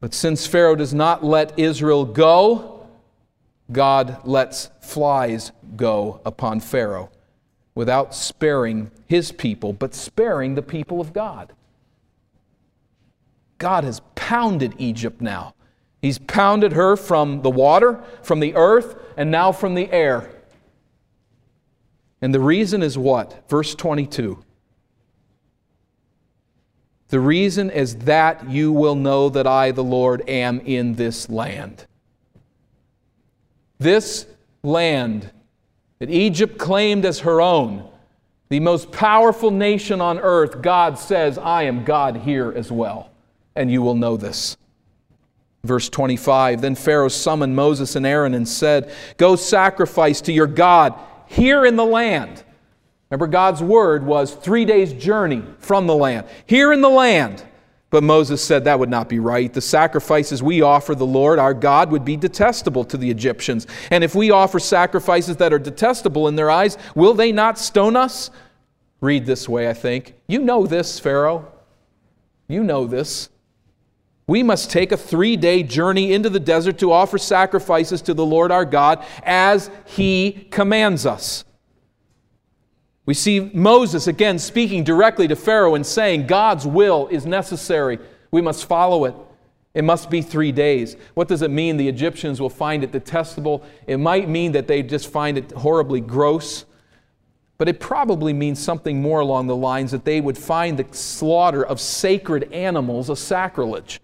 [0.00, 2.86] But since Pharaoh does not let Israel go,
[3.70, 7.10] God lets flies go upon Pharaoh
[7.74, 11.52] without sparing his people, but sparing the people of God.
[13.58, 15.54] God has pounded Egypt now.
[16.02, 20.30] He's pounded her from the water, from the earth, and now from the air.
[22.20, 23.48] And the reason is what?
[23.48, 24.44] Verse 22.
[27.08, 31.86] The reason is that you will know that I, the Lord, am in this land.
[33.78, 34.26] This
[34.62, 35.30] land
[36.00, 37.88] that Egypt claimed as her own,
[38.50, 43.10] the most powerful nation on earth, God says, I am God here as well,
[43.58, 44.56] and you will know this.
[45.64, 50.94] Verse 25 Then Pharaoh summoned Moses and Aaron and said, Go sacrifice to your God
[51.26, 52.42] here in the land.
[53.10, 57.44] Remember, God's word was three days' journey from the land, here in the land.
[57.90, 59.50] But Moses said that would not be right.
[59.50, 63.66] The sacrifices we offer the Lord, our God, would be detestable to the Egyptians.
[63.90, 67.96] And if we offer sacrifices that are detestable in their eyes, will they not stone
[67.96, 68.30] us?
[69.00, 70.14] Read this way, I think.
[70.26, 71.50] You know this, Pharaoh.
[72.46, 73.30] You know this.
[74.28, 78.26] We must take a three day journey into the desert to offer sacrifices to the
[78.26, 81.44] Lord our God as he commands us.
[83.06, 87.98] We see Moses again speaking directly to Pharaoh and saying, God's will is necessary.
[88.30, 89.14] We must follow it.
[89.72, 90.96] It must be three days.
[91.14, 93.64] What does it mean the Egyptians will find it detestable?
[93.86, 96.66] It might mean that they just find it horribly gross,
[97.56, 101.64] but it probably means something more along the lines that they would find the slaughter
[101.64, 104.02] of sacred animals a sacrilege.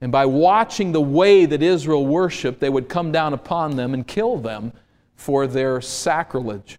[0.00, 4.06] And by watching the way that Israel worshiped, they would come down upon them and
[4.06, 4.72] kill them
[5.16, 6.78] for their sacrilege.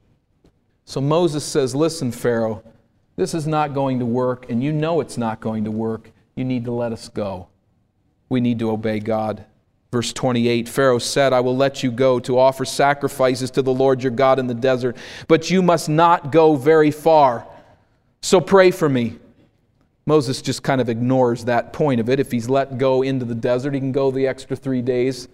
[0.86, 2.64] So Moses says, Listen, Pharaoh,
[3.16, 6.12] this is not going to work, and you know it's not going to work.
[6.36, 7.50] You need to let us go.
[8.30, 9.46] We need to obey God.
[9.92, 14.04] Verse 28 Pharaoh said, I will let you go to offer sacrifices to the Lord
[14.04, 14.96] your God in the desert,
[15.28, 17.46] but you must not go very far.
[18.22, 19.18] So pray for me.
[20.06, 22.20] Moses just kind of ignores that point of it.
[22.20, 25.28] If he's let go into the desert, he can go the extra three days.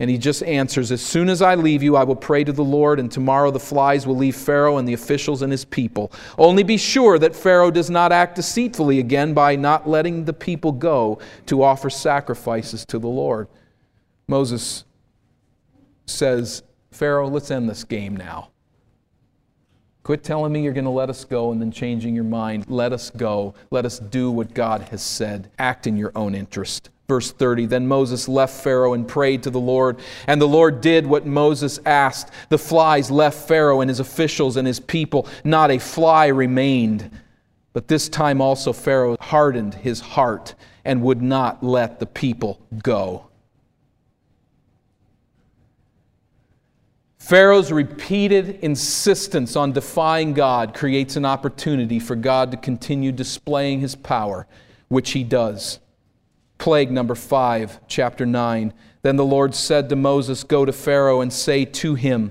[0.00, 2.64] And he just answers, As soon as I leave you, I will pray to the
[2.64, 6.12] Lord, and tomorrow the flies will leave Pharaoh and the officials and his people.
[6.36, 10.72] Only be sure that Pharaoh does not act deceitfully again by not letting the people
[10.72, 13.46] go to offer sacrifices to the Lord.
[14.26, 14.84] Moses
[16.06, 18.50] says, Pharaoh, let's end this game now.
[20.04, 22.66] Quit telling me you're going to let us go and then changing your mind.
[22.68, 23.54] Let us go.
[23.70, 25.50] Let us do what God has said.
[25.58, 26.90] Act in your own interest.
[27.08, 31.06] Verse 30 Then Moses left Pharaoh and prayed to the Lord, and the Lord did
[31.06, 32.30] what Moses asked.
[32.50, 35.26] The flies left Pharaoh and his officials and his people.
[35.42, 37.10] Not a fly remained.
[37.72, 43.28] But this time also Pharaoh hardened his heart and would not let the people go.
[47.24, 53.94] Pharaoh's repeated insistence on defying God creates an opportunity for God to continue displaying his
[53.94, 54.46] power,
[54.88, 55.78] which he does.
[56.58, 58.74] Plague number five, chapter 9.
[59.00, 62.30] Then the Lord said to Moses, Go to Pharaoh and say to him,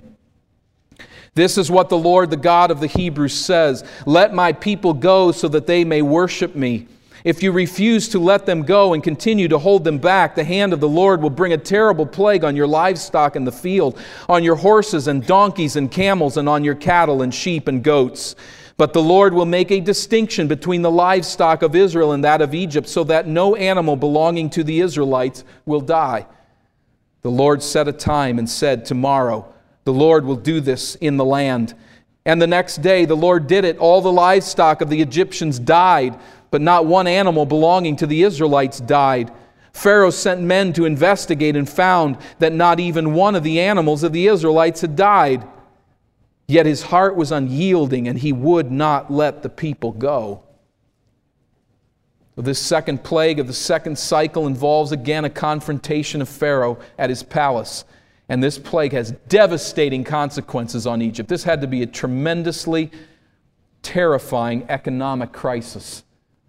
[1.33, 5.31] This is what the Lord, the God of the Hebrews, says Let my people go
[5.31, 6.87] so that they may worship me.
[7.23, 10.73] If you refuse to let them go and continue to hold them back, the hand
[10.73, 14.43] of the Lord will bring a terrible plague on your livestock in the field, on
[14.43, 18.35] your horses and donkeys and camels, and on your cattle and sheep and goats.
[18.75, 22.53] But the Lord will make a distinction between the livestock of Israel and that of
[22.53, 26.25] Egypt, so that no animal belonging to the Israelites will die.
[27.21, 29.47] The Lord set a time and said, Tomorrow
[29.85, 31.73] the Lord will do this in the land.
[32.25, 33.77] And the next day the Lord did it.
[33.77, 36.19] All the livestock of the Egyptians died,
[36.53, 39.31] but not one animal belonging to the Israelites died.
[39.73, 44.13] Pharaoh sent men to investigate and found that not even one of the animals of
[44.13, 45.47] the Israelites had died.
[46.47, 50.43] Yet his heart was unyielding and he would not let the people go.
[52.35, 57.23] This second plague of the second cycle involves again a confrontation of Pharaoh at his
[57.23, 57.83] palace.
[58.29, 61.29] And this plague has devastating consequences on Egypt.
[61.29, 62.91] This had to be a tremendously
[63.81, 66.03] terrifying economic crisis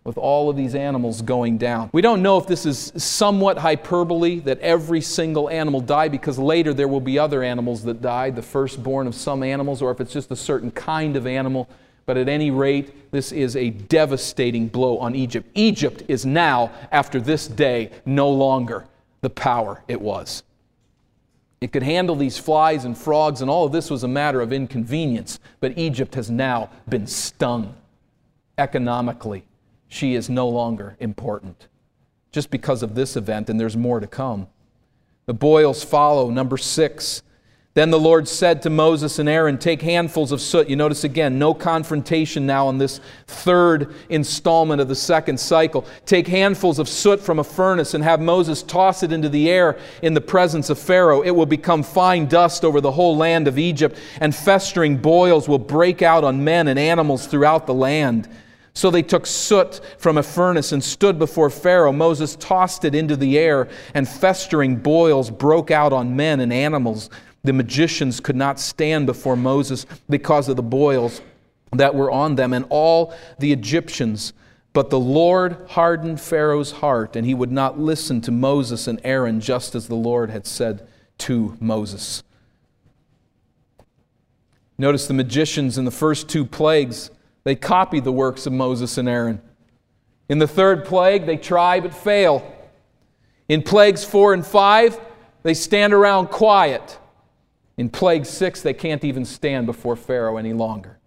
[0.05, 1.89] with all of these animals going down.
[1.93, 6.75] We don't know if this is somewhat hyperbole that every single animal died because later
[6.75, 10.13] there will be other animals that died, the firstborn of some animals, or if it's
[10.13, 11.69] just a certain kind of animal.
[12.05, 15.49] But at any rate, this is a devastating blow on Egypt.
[15.55, 18.85] Egypt is now, after this day, no longer
[19.23, 20.43] the power it was.
[21.63, 24.53] It could handle these flies and frogs, and all of this was a matter of
[24.53, 25.41] inconvenience.
[25.61, 27.75] But Egypt has now been stung
[28.59, 29.45] economically.
[29.95, 31.69] She is no longer important
[32.33, 34.49] just because of this event, and there's more to come.
[35.27, 36.31] The boils follow.
[36.31, 37.23] Number six,
[37.75, 40.69] then the Lord said to Moses and Aaron, Take handfuls of soot.
[40.69, 45.87] You notice again, no confrontation now in this third installment of the second cycle.
[46.07, 49.79] Take handfuls of soot from a furnace and have Moses toss it into the air
[50.03, 51.23] in the presence of Pharaoh.
[51.23, 55.61] It will become fine dust over the whole land of Egypt, and festering boils will
[55.61, 58.29] break out on men and animals throughout the land.
[58.75, 61.93] So they took soot from a furnace and stood before Pharaoh.
[61.93, 67.09] Moses tossed it into the air, and festering boils broke out on men and animals.
[67.45, 71.21] The magicians could not stand before Moses because of the boils
[71.73, 74.33] that were on them, and all the Egyptians.
[74.73, 79.41] But the Lord hardened Pharaoh's heart, and he would not listen to Moses and Aaron,
[79.41, 80.87] just as the Lord had said
[81.19, 82.25] to Moses.
[84.77, 87.13] Notice the magicians in the first two plagues,
[87.45, 89.41] they copied the works of Moses and Aaron.
[90.29, 92.51] In the third plague, they try but fail.
[93.49, 94.99] In plagues four and five,
[95.43, 96.99] they stand around quiet.
[97.77, 100.99] In plague six, they can't even stand before Pharaoh any longer.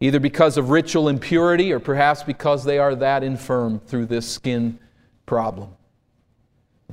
[0.00, 4.78] Either because of ritual impurity or perhaps because they are that infirm through this skin
[5.24, 5.70] problem.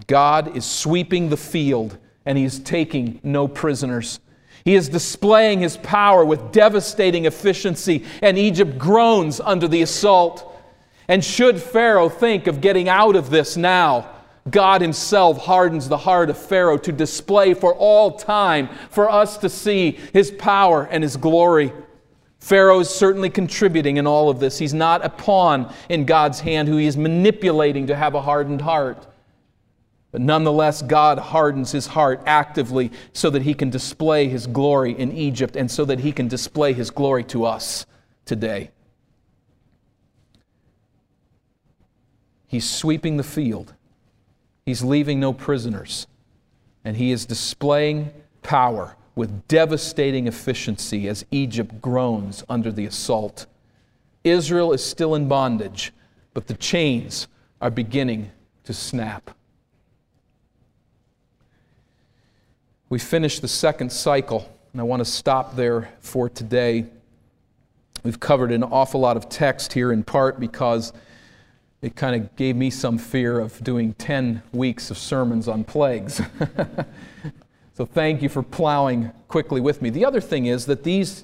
[0.07, 4.21] God is sweeping the field and He is taking no prisoners.
[4.63, 10.47] He is displaying His power with devastating efficiency, and Egypt groans under the assault.
[11.07, 14.09] And should Pharaoh think of getting out of this now,
[14.49, 19.49] God Himself hardens the heart of Pharaoh to display for all time for us to
[19.49, 21.71] see His power and His glory.
[22.39, 24.57] Pharaoh is certainly contributing in all of this.
[24.57, 28.61] He's not a pawn in God's hand who He is manipulating to have a hardened
[28.61, 29.07] heart.
[30.11, 35.11] But nonetheless, God hardens his heart actively so that he can display his glory in
[35.11, 37.85] Egypt and so that he can display his glory to us
[38.25, 38.71] today.
[42.47, 43.73] He's sweeping the field
[44.65, 46.07] He's leaving no prisoners.
[46.83, 53.45] And he is displaying power with devastating efficiency as Egypt groans under the assault.
[54.23, 55.91] Israel is still in bondage,
[56.33, 57.27] but the chains
[57.61, 58.31] are beginning
[58.63, 59.35] to snap.
[62.91, 66.87] We finished the second cycle, and I want to stop there for today.
[68.03, 70.91] We've covered an awful lot of text here in part because
[71.81, 76.21] it kind of gave me some fear of doing 10 weeks of sermons on plagues.
[77.75, 79.89] so thank you for plowing quickly with me.
[79.89, 81.23] The other thing is that these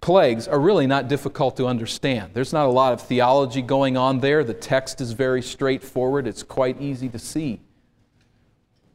[0.00, 2.34] plagues are really not difficult to understand.
[2.34, 4.42] There's not a lot of theology going on there.
[4.42, 7.60] The text is very straightforward, it's quite easy to see.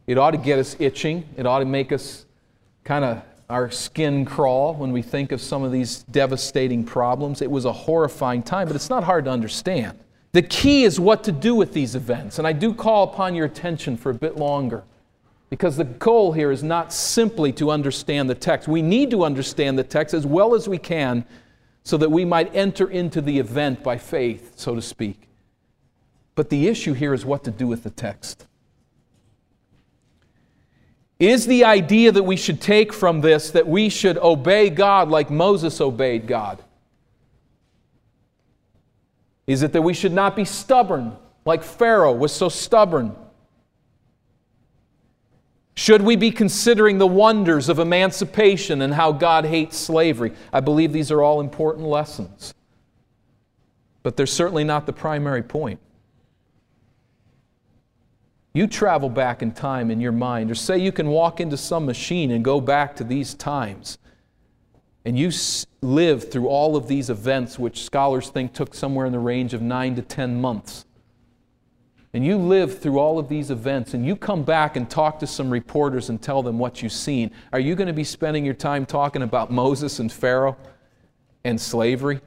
[0.07, 2.25] It ought to get us itching, it ought to make us
[2.83, 7.41] kind of our skin crawl when we think of some of these devastating problems.
[7.41, 9.99] It was a horrifying time, but it's not hard to understand.
[10.31, 12.39] The key is what to do with these events.
[12.39, 14.83] And I do call upon your attention for a bit longer
[15.49, 18.67] because the goal here is not simply to understand the text.
[18.67, 21.25] We need to understand the text as well as we can
[21.83, 25.29] so that we might enter into the event by faith, so to speak.
[26.33, 28.47] But the issue here is what to do with the text.
[31.19, 35.29] Is the idea that we should take from this that we should obey God like
[35.29, 36.61] Moses obeyed God?
[39.47, 43.15] Is it that we should not be stubborn like Pharaoh was so stubborn?
[45.75, 50.33] Should we be considering the wonders of emancipation and how God hates slavery?
[50.51, 52.53] I believe these are all important lessons.
[54.01, 55.79] But they're certainly not the primary point.
[58.55, 61.85] You travel back in time in your mind, or say you can walk into some
[61.85, 63.99] machine and go back to these times
[65.05, 65.29] and you
[65.81, 69.61] live through all of these events, which scholars think took somewhere in the range of
[69.61, 70.85] nine to 10 months,
[72.13, 75.27] and you live through all of these events, and you come back and talk to
[75.27, 78.53] some reporters and tell them what you've seen, are you going to be spending your
[78.55, 80.57] time talking about Moses and Pharaoh
[81.43, 82.21] and slavery?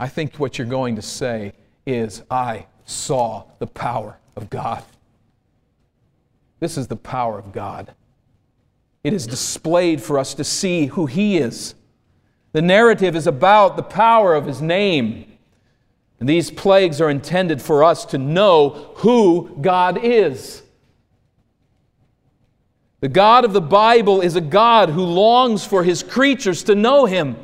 [0.00, 1.52] I think what you're going to say
[1.84, 4.82] is, I saw the power of God.
[6.60, 7.94] This is the power of God.
[9.02, 11.74] It is displayed for us to see who He is.
[12.52, 15.32] The narrative is about the power of His name.
[16.18, 20.62] And these plagues are intended for us to know who God is.
[23.00, 27.04] The God of the Bible is a God who longs for His creatures to know
[27.04, 27.36] Him,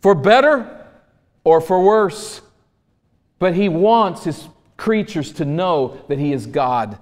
[0.00, 0.86] for better
[1.44, 2.40] or for worse.
[3.38, 6.98] But He wants His creatures to know that He is God.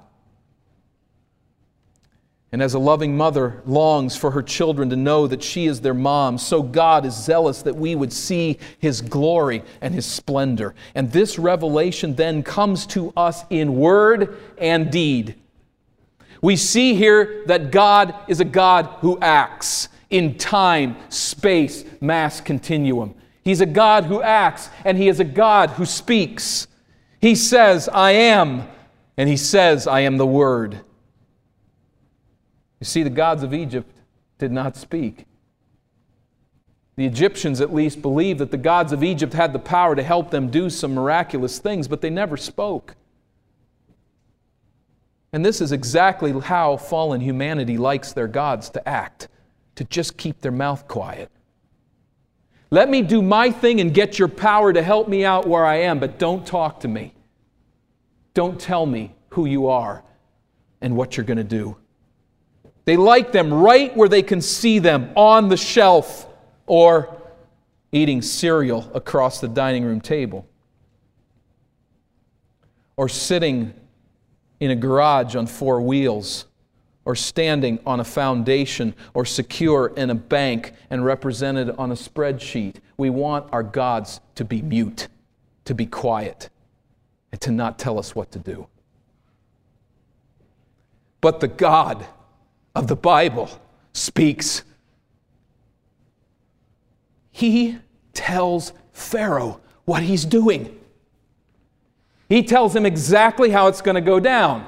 [2.53, 5.95] And as a loving mother longs for her children to know that she is their
[5.95, 10.75] mom, so God is zealous that we would see His glory and His splendor.
[10.95, 15.37] And this revelation then comes to us in word and deed.
[16.43, 23.15] We see here that God is a God who acts in time, space, mass continuum.
[23.43, 26.67] He's a God who acts, and He is a God who speaks.
[27.23, 28.69] He says, I am,
[29.17, 30.81] and He says, I am the Word.
[32.81, 33.97] You see, the gods of Egypt
[34.39, 35.25] did not speak.
[36.97, 40.33] The Egyptians, at least, believed that the gods of Egypt had the power to help
[40.33, 42.97] them do some miraculous things, but they never spoke.
[45.33, 49.29] And this is exactly how fallen humanity likes their gods to act
[49.77, 51.31] to just keep their mouth quiet.
[52.73, 55.81] Let me do my thing and get your power to help me out where I
[55.81, 57.13] am, but don't talk to me.
[58.33, 60.03] Don't tell me who you are
[60.81, 61.77] and what you're going to do.
[62.87, 66.27] They like them right where they can see them on the shelf
[66.65, 67.15] or
[67.93, 70.49] eating cereal across the dining room table
[72.97, 73.75] or sitting
[74.61, 76.47] in a garage on four wheels
[77.05, 82.77] or standing on a foundation or secure in a bank and represented on a spreadsheet.
[82.97, 85.09] We want our gods to be mute,
[85.65, 86.49] to be quiet,
[87.33, 88.69] and to not tell us what to do.
[91.21, 92.07] But the God
[92.75, 93.49] of the Bible
[93.93, 94.63] speaks.
[97.31, 97.79] He
[98.13, 100.79] tells Pharaoh what he's doing.
[102.29, 104.67] He tells him exactly how it's going to go down.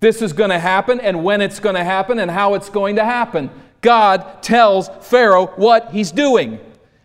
[0.00, 2.96] This is going to happen, and when it's going to happen, and how it's going
[2.96, 3.50] to happen.
[3.82, 6.58] God tells Pharaoh what he's doing,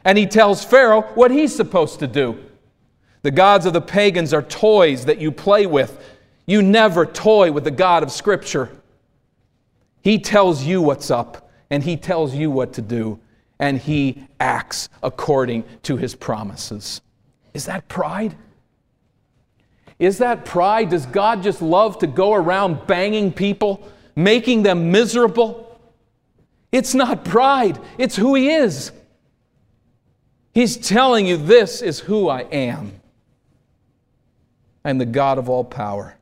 [0.03, 2.37] and he tells Pharaoh what he's supposed to do.
[3.21, 6.01] The gods of the pagans are toys that you play with.
[6.45, 8.69] You never toy with the God of Scripture.
[10.01, 13.19] He tells you what's up, and He tells you what to do,
[13.57, 17.01] and He acts according to His promises.
[17.53, 18.35] Is that pride?
[19.99, 20.89] Is that pride?
[20.89, 25.79] Does God just love to go around banging people, making them miserable?
[26.71, 28.91] It's not pride, it's who He is.
[30.53, 33.01] He's telling you, This is who I am.
[34.83, 36.15] I'm the God of all power.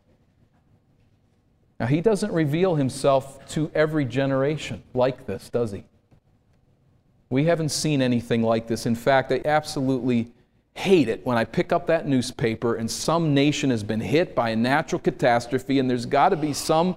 [1.80, 5.84] Now, he doesn't reveal himself to every generation like this, does he?
[7.30, 8.86] We haven't seen anything like this.
[8.86, 10.32] In fact, I absolutely
[10.76, 14.49] hate it when I pick up that newspaper and some nation has been hit by
[14.49, 16.95] a natural catastrophe, and there's got to be some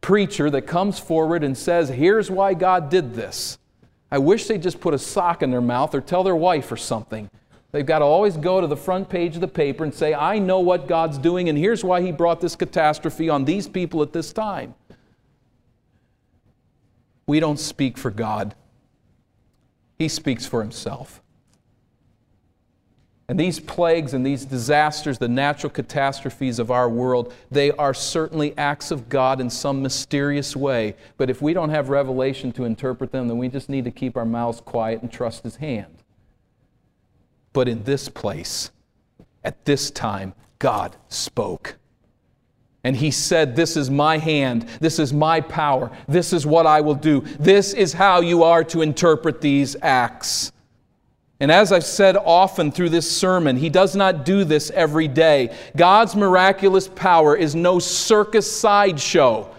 [0.00, 3.58] preacher that comes forward and says, Here's why God did this.
[4.10, 6.76] I wish they'd just put a sock in their mouth or tell their wife or
[6.76, 7.28] something.
[7.70, 10.38] They've got to always go to the front page of the paper and say, I
[10.38, 14.14] know what God's doing, and here's why He brought this catastrophe on these people at
[14.14, 14.74] this time.
[17.26, 18.54] We don't speak for God,
[19.98, 21.20] He speaks for Himself.
[23.28, 28.56] And these plagues and these disasters, the natural catastrophes of our world, they are certainly
[28.56, 30.96] acts of God in some mysterious way.
[31.18, 34.16] But if we don't have revelation to interpret them, then we just need to keep
[34.16, 35.94] our mouths quiet and trust His hand.
[37.52, 38.70] But in this place,
[39.44, 41.76] at this time, God spoke.
[42.82, 44.66] And he said, This is my hand.
[44.80, 45.90] This is my power.
[46.06, 47.20] This is what I will do.
[47.38, 50.52] This is how you are to interpret these acts.
[51.40, 55.56] And as I've said often through this sermon, he does not do this every day.
[55.76, 59.54] God's miraculous power is no circus sideshow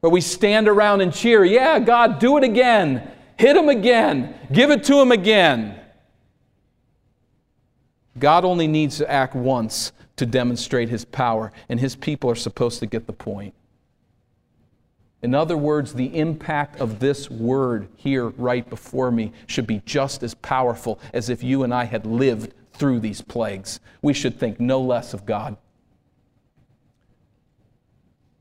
[0.00, 3.08] where we stand around and cheer, Yeah, God, do it again.
[3.36, 4.34] Hit him again.
[4.52, 5.80] Give it to him again.
[8.18, 12.80] God only needs to act once to demonstrate his power, and his people are supposed
[12.80, 13.54] to get the point.
[15.22, 20.22] In other words, the impact of this word here right before me should be just
[20.22, 23.80] as powerful as if you and I had lived through these plagues.
[24.00, 25.56] We should think no less of God.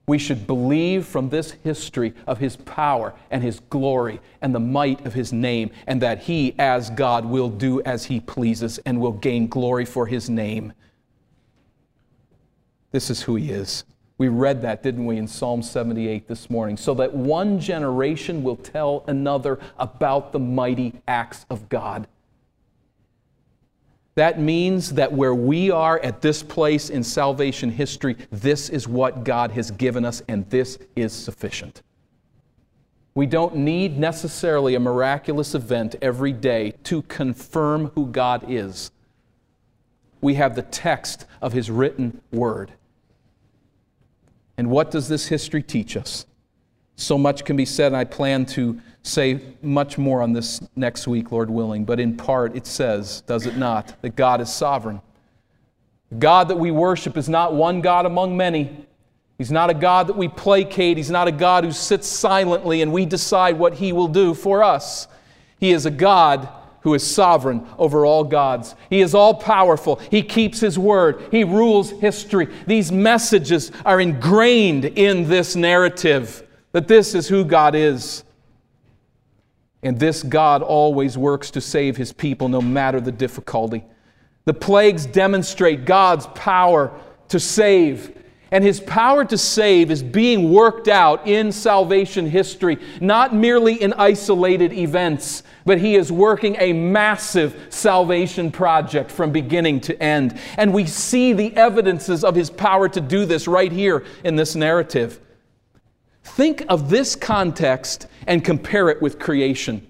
[0.08, 5.06] We should believe from this history of his power and his glory and the might
[5.06, 9.12] of his name, and that he, as God, will do as he pleases and will
[9.12, 10.74] gain glory for his name.
[12.92, 13.84] This is who he is.
[14.20, 16.76] We read that, didn't we, in Psalm 78 this morning?
[16.76, 22.06] So that one generation will tell another about the mighty acts of God.
[24.16, 29.24] That means that where we are at this place in salvation history, this is what
[29.24, 31.82] God has given us, and this is sufficient.
[33.16, 38.92] We don't need necessarily a miraculous event every day to confirm who God is.
[40.20, 42.74] We have the text of His written word.
[44.60, 46.26] And what does this history teach us?
[46.98, 51.08] So much can be said, and I plan to say much more on this next
[51.08, 55.00] week, Lord willing, but in part it says, does it not, that God is sovereign.
[56.10, 58.86] The God that we worship is not one God among many.
[59.38, 60.98] He's not a God that we placate.
[60.98, 64.62] He's not a God who sits silently and we decide what He will do for
[64.62, 65.08] us.
[65.58, 66.50] He is a God
[66.90, 68.74] who is sovereign over all gods.
[68.90, 69.98] He is all powerful.
[70.10, 71.28] He keeps His word.
[71.30, 72.48] He rules history.
[72.66, 78.24] These messages are ingrained in this narrative that this is who God is.
[79.84, 83.86] And this God always works to save his people no matter the difficulty.
[84.44, 86.92] The plagues demonstrate God's power
[87.30, 88.18] to save.
[88.52, 93.94] And his power to save is being worked out in salvation history, not merely in
[93.94, 100.40] isolated events, but he is working a massive salvation project from beginning to end.
[100.58, 104.56] And we see the evidences of his power to do this right here in this
[104.56, 105.20] narrative.
[106.24, 109.86] Think of this context and compare it with creation.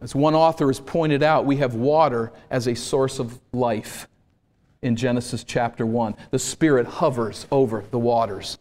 [0.00, 4.08] As one author has pointed out, we have water as a source of life
[4.86, 6.14] in Genesis chapter 1.
[6.30, 8.58] The Spirit hovers over the waters.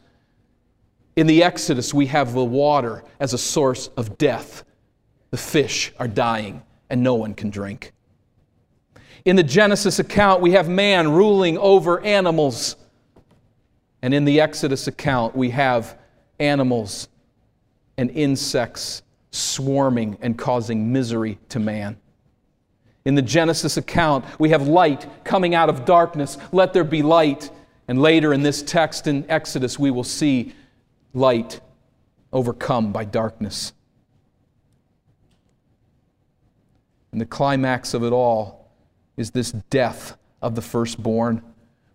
[1.16, 4.64] In the Exodus, we have the water as a source of death.
[5.32, 7.94] The fish are dying and no one can drink.
[9.24, 12.76] In the Genesis account, we have man ruling over animals.
[14.02, 15.98] And in the Exodus account, we have
[16.40, 17.08] animals
[17.98, 21.98] and insects swarming and causing misery to man.
[23.06, 26.38] In the Genesis account, we have light coming out of darkness.
[26.52, 27.52] Let there be light.
[27.88, 30.54] And later in this text in Exodus, we will see
[31.14, 31.60] light
[32.34, 33.74] overcome by darkness.
[37.12, 38.72] And the climax of it all
[39.16, 41.42] is this death of the firstborn.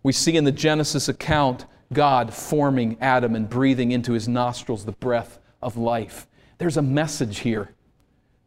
[0.01, 4.93] We see in the Genesis account God forming Adam and breathing into his nostrils the
[4.93, 6.25] breath of life.
[6.57, 7.75] There's a message here.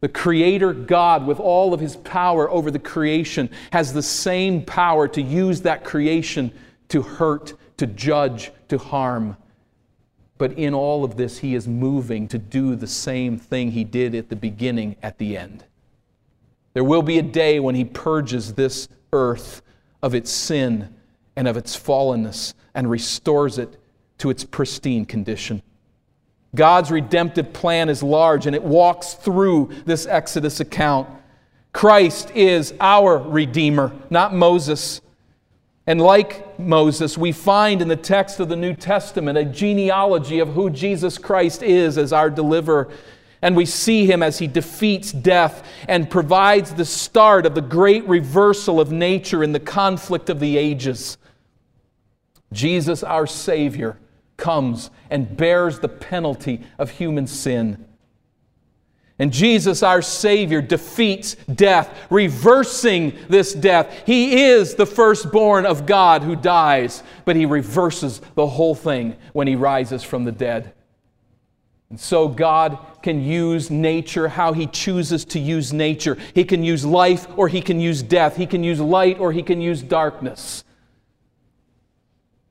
[0.05, 5.07] The Creator God, with all of His power over the creation, has the same power
[5.07, 6.51] to use that creation
[6.89, 9.35] to hurt, to judge, to harm.
[10.37, 14.13] But in all of this, He is moving to do the same thing He did
[14.13, 15.63] at the beginning, at the end.
[16.75, 19.63] There will be a day when He purges this earth
[20.03, 20.93] of its sin
[21.35, 23.81] and of its fallenness and restores it
[24.19, 25.63] to its pristine condition.
[26.55, 31.09] God's redemptive plan is large and it walks through this Exodus account.
[31.73, 35.01] Christ is our Redeemer, not Moses.
[35.87, 40.53] And like Moses, we find in the text of the New Testament a genealogy of
[40.53, 42.89] who Jesus Christ is as our deliverer.
[43.41, 48.07] And we see him as he defeats death and provides the start of the great
[48.07, 51.17] reversal of nature in the conflict of the ages.
[52.51, 53.97] Jesus, our Savior,
[54.37, 57.85] comes and bears the penalty of human sin.
[59.17, 64.03] And Jesus, our Savior, defeats death, reversing this death.
[64.05, 69.47] He is the firstborn of God who dies, but He reverses the whole thing when
[69.47, 70.73] He rises from the dead.
[71.89, 76.17] And so God can use nature how He chooses to use nature.
[76.33, 78.35] He can use life or He can use death.
[78.35, 80.65] He can use light or He can use darkness.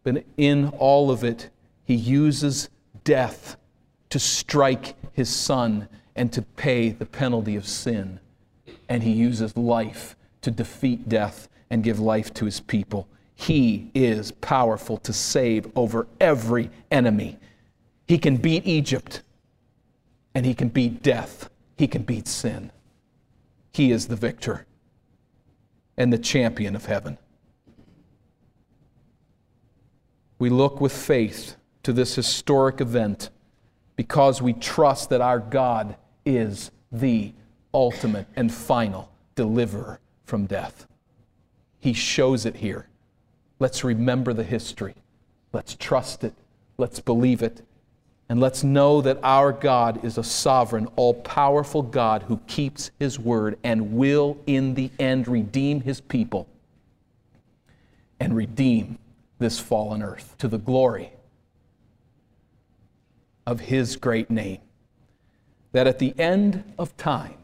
[0.02, 1.50] But in all of it,
[1.84, 2.68] he uses
[3.04, 3.56] death
[4.10, 8.20] to strike his son and to pay the penalty of sin.
[8.88, 13.08] And he uses life to defeat death and give life to his people.
[13.34, 17.38] He is powerful to save over every enemy.
[18.06, 19.22] He can beat Egypt,
[20.34, 21.50] and he can beat death.
[21.76, 22.70] He can beat sin.
[23.72, 24.66] He is the victor
[25.96, 27.18] and the champion of heaven.
[30.38, 33.30] We look with faith to this historic event
[33.96, 37.32] because we trust that our God is the
[37.72, 40.86] ultimate and final deliverer from death.
[41.78, 42.88] He shows it here.
[43.58, 44.94] Let's remember the history.
[45.52, 46.34] Let's trust it.
[46.78, 47.62] Let's believe it.
[48.28, 53.18] And let's know that our God is a sovereign, all powerful God who keeps his
[53.18, 56.48] word and will, in the end, redeem his people
[58.18, 58.98] and redeem
[59.38, 61.13] this fallen earth to the glory
[63.46, 64.60] of his great name.
[65.72, 67.36] That at the end of time,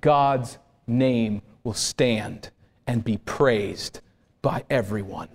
[0.00, 2.50] God's name will stand
[2.86, 4.00] and be praised
[4.42, 5.30] by everyone.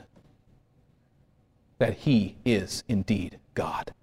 [1.80, 3.94] That he is indeed God.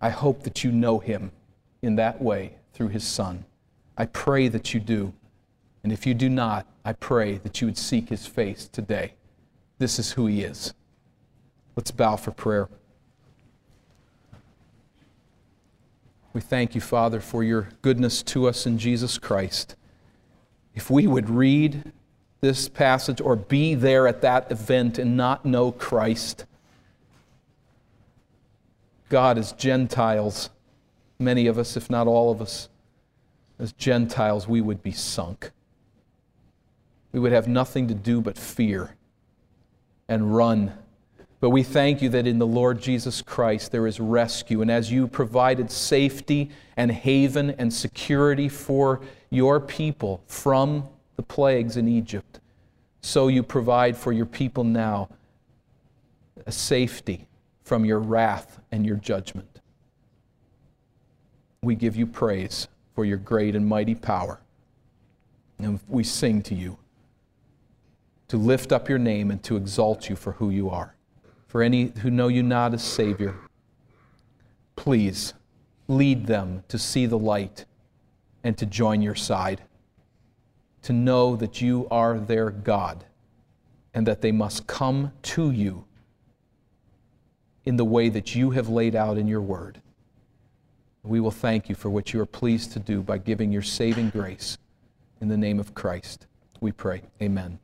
[0.00, 1.32] I hope that you know him
[1.80, 3.44] in that way through his Son.
[3.96, 5.14] I pray that you do.
[5.82, 9.14] And if you do not, I pray that you would seek his face today.
[9.78, 10.74] This is who he is.
[11.76, 12.68] Let's bow for prayer.
[16.34, 19.76] We thank you, Father, for your goodness to us in Jesus Christ.
[20.74, 21.92] If we would read
[22.40, 26.44] this passage or be there at that event and not know Christ,
[29.08, 30.50] God, as Gentiles,
[31.20, 32.68] many of us, if not all of us,
[33.60, 35.52] as Gentiles, we would be sunk.
[37.12, 38.96] We would have nothing to do but fear
[40.08, 40.72] and run.
[41.44, 44.62] But we thank you that in the Lord Jesus Christ there is rescue.
[44.62, 51.76] And as you provided safety and haven and security for your people from the plagues
[51.76, 52.40] in Egypt,
[53.02, 55.10] so you provide for your people now
[56.46, 57.28] a safety
[57.62, 59.60] from your wrath and your judgment.
[61.60, 64.40] We give you praise for your great and mighty power.
[65.58, 66.78] And we sing to you
[68.28, 70.94] to lift up your name and to exalt you for who you are.
[71.54, 73.36] For any who know you not as Savior,
[74.74, 75.34] please
[75.86, 77.64] lead them to see the light
[78.42, 79.62] and to join your side,
[80.82, 83.04] to know that you are their God
[83.94, 85.84] and that they must come to you
[87.64, 89.80] in the way that you have laid out in your word.
[91.04, 94.10] We will thank you for what you are pleased to do by giving your saving
[94.10, 94.58] grace.
[95.20, 96.26] In the name of Christ,
[96.60, 97.02] we pray.
[97.22, 97.60] Amen.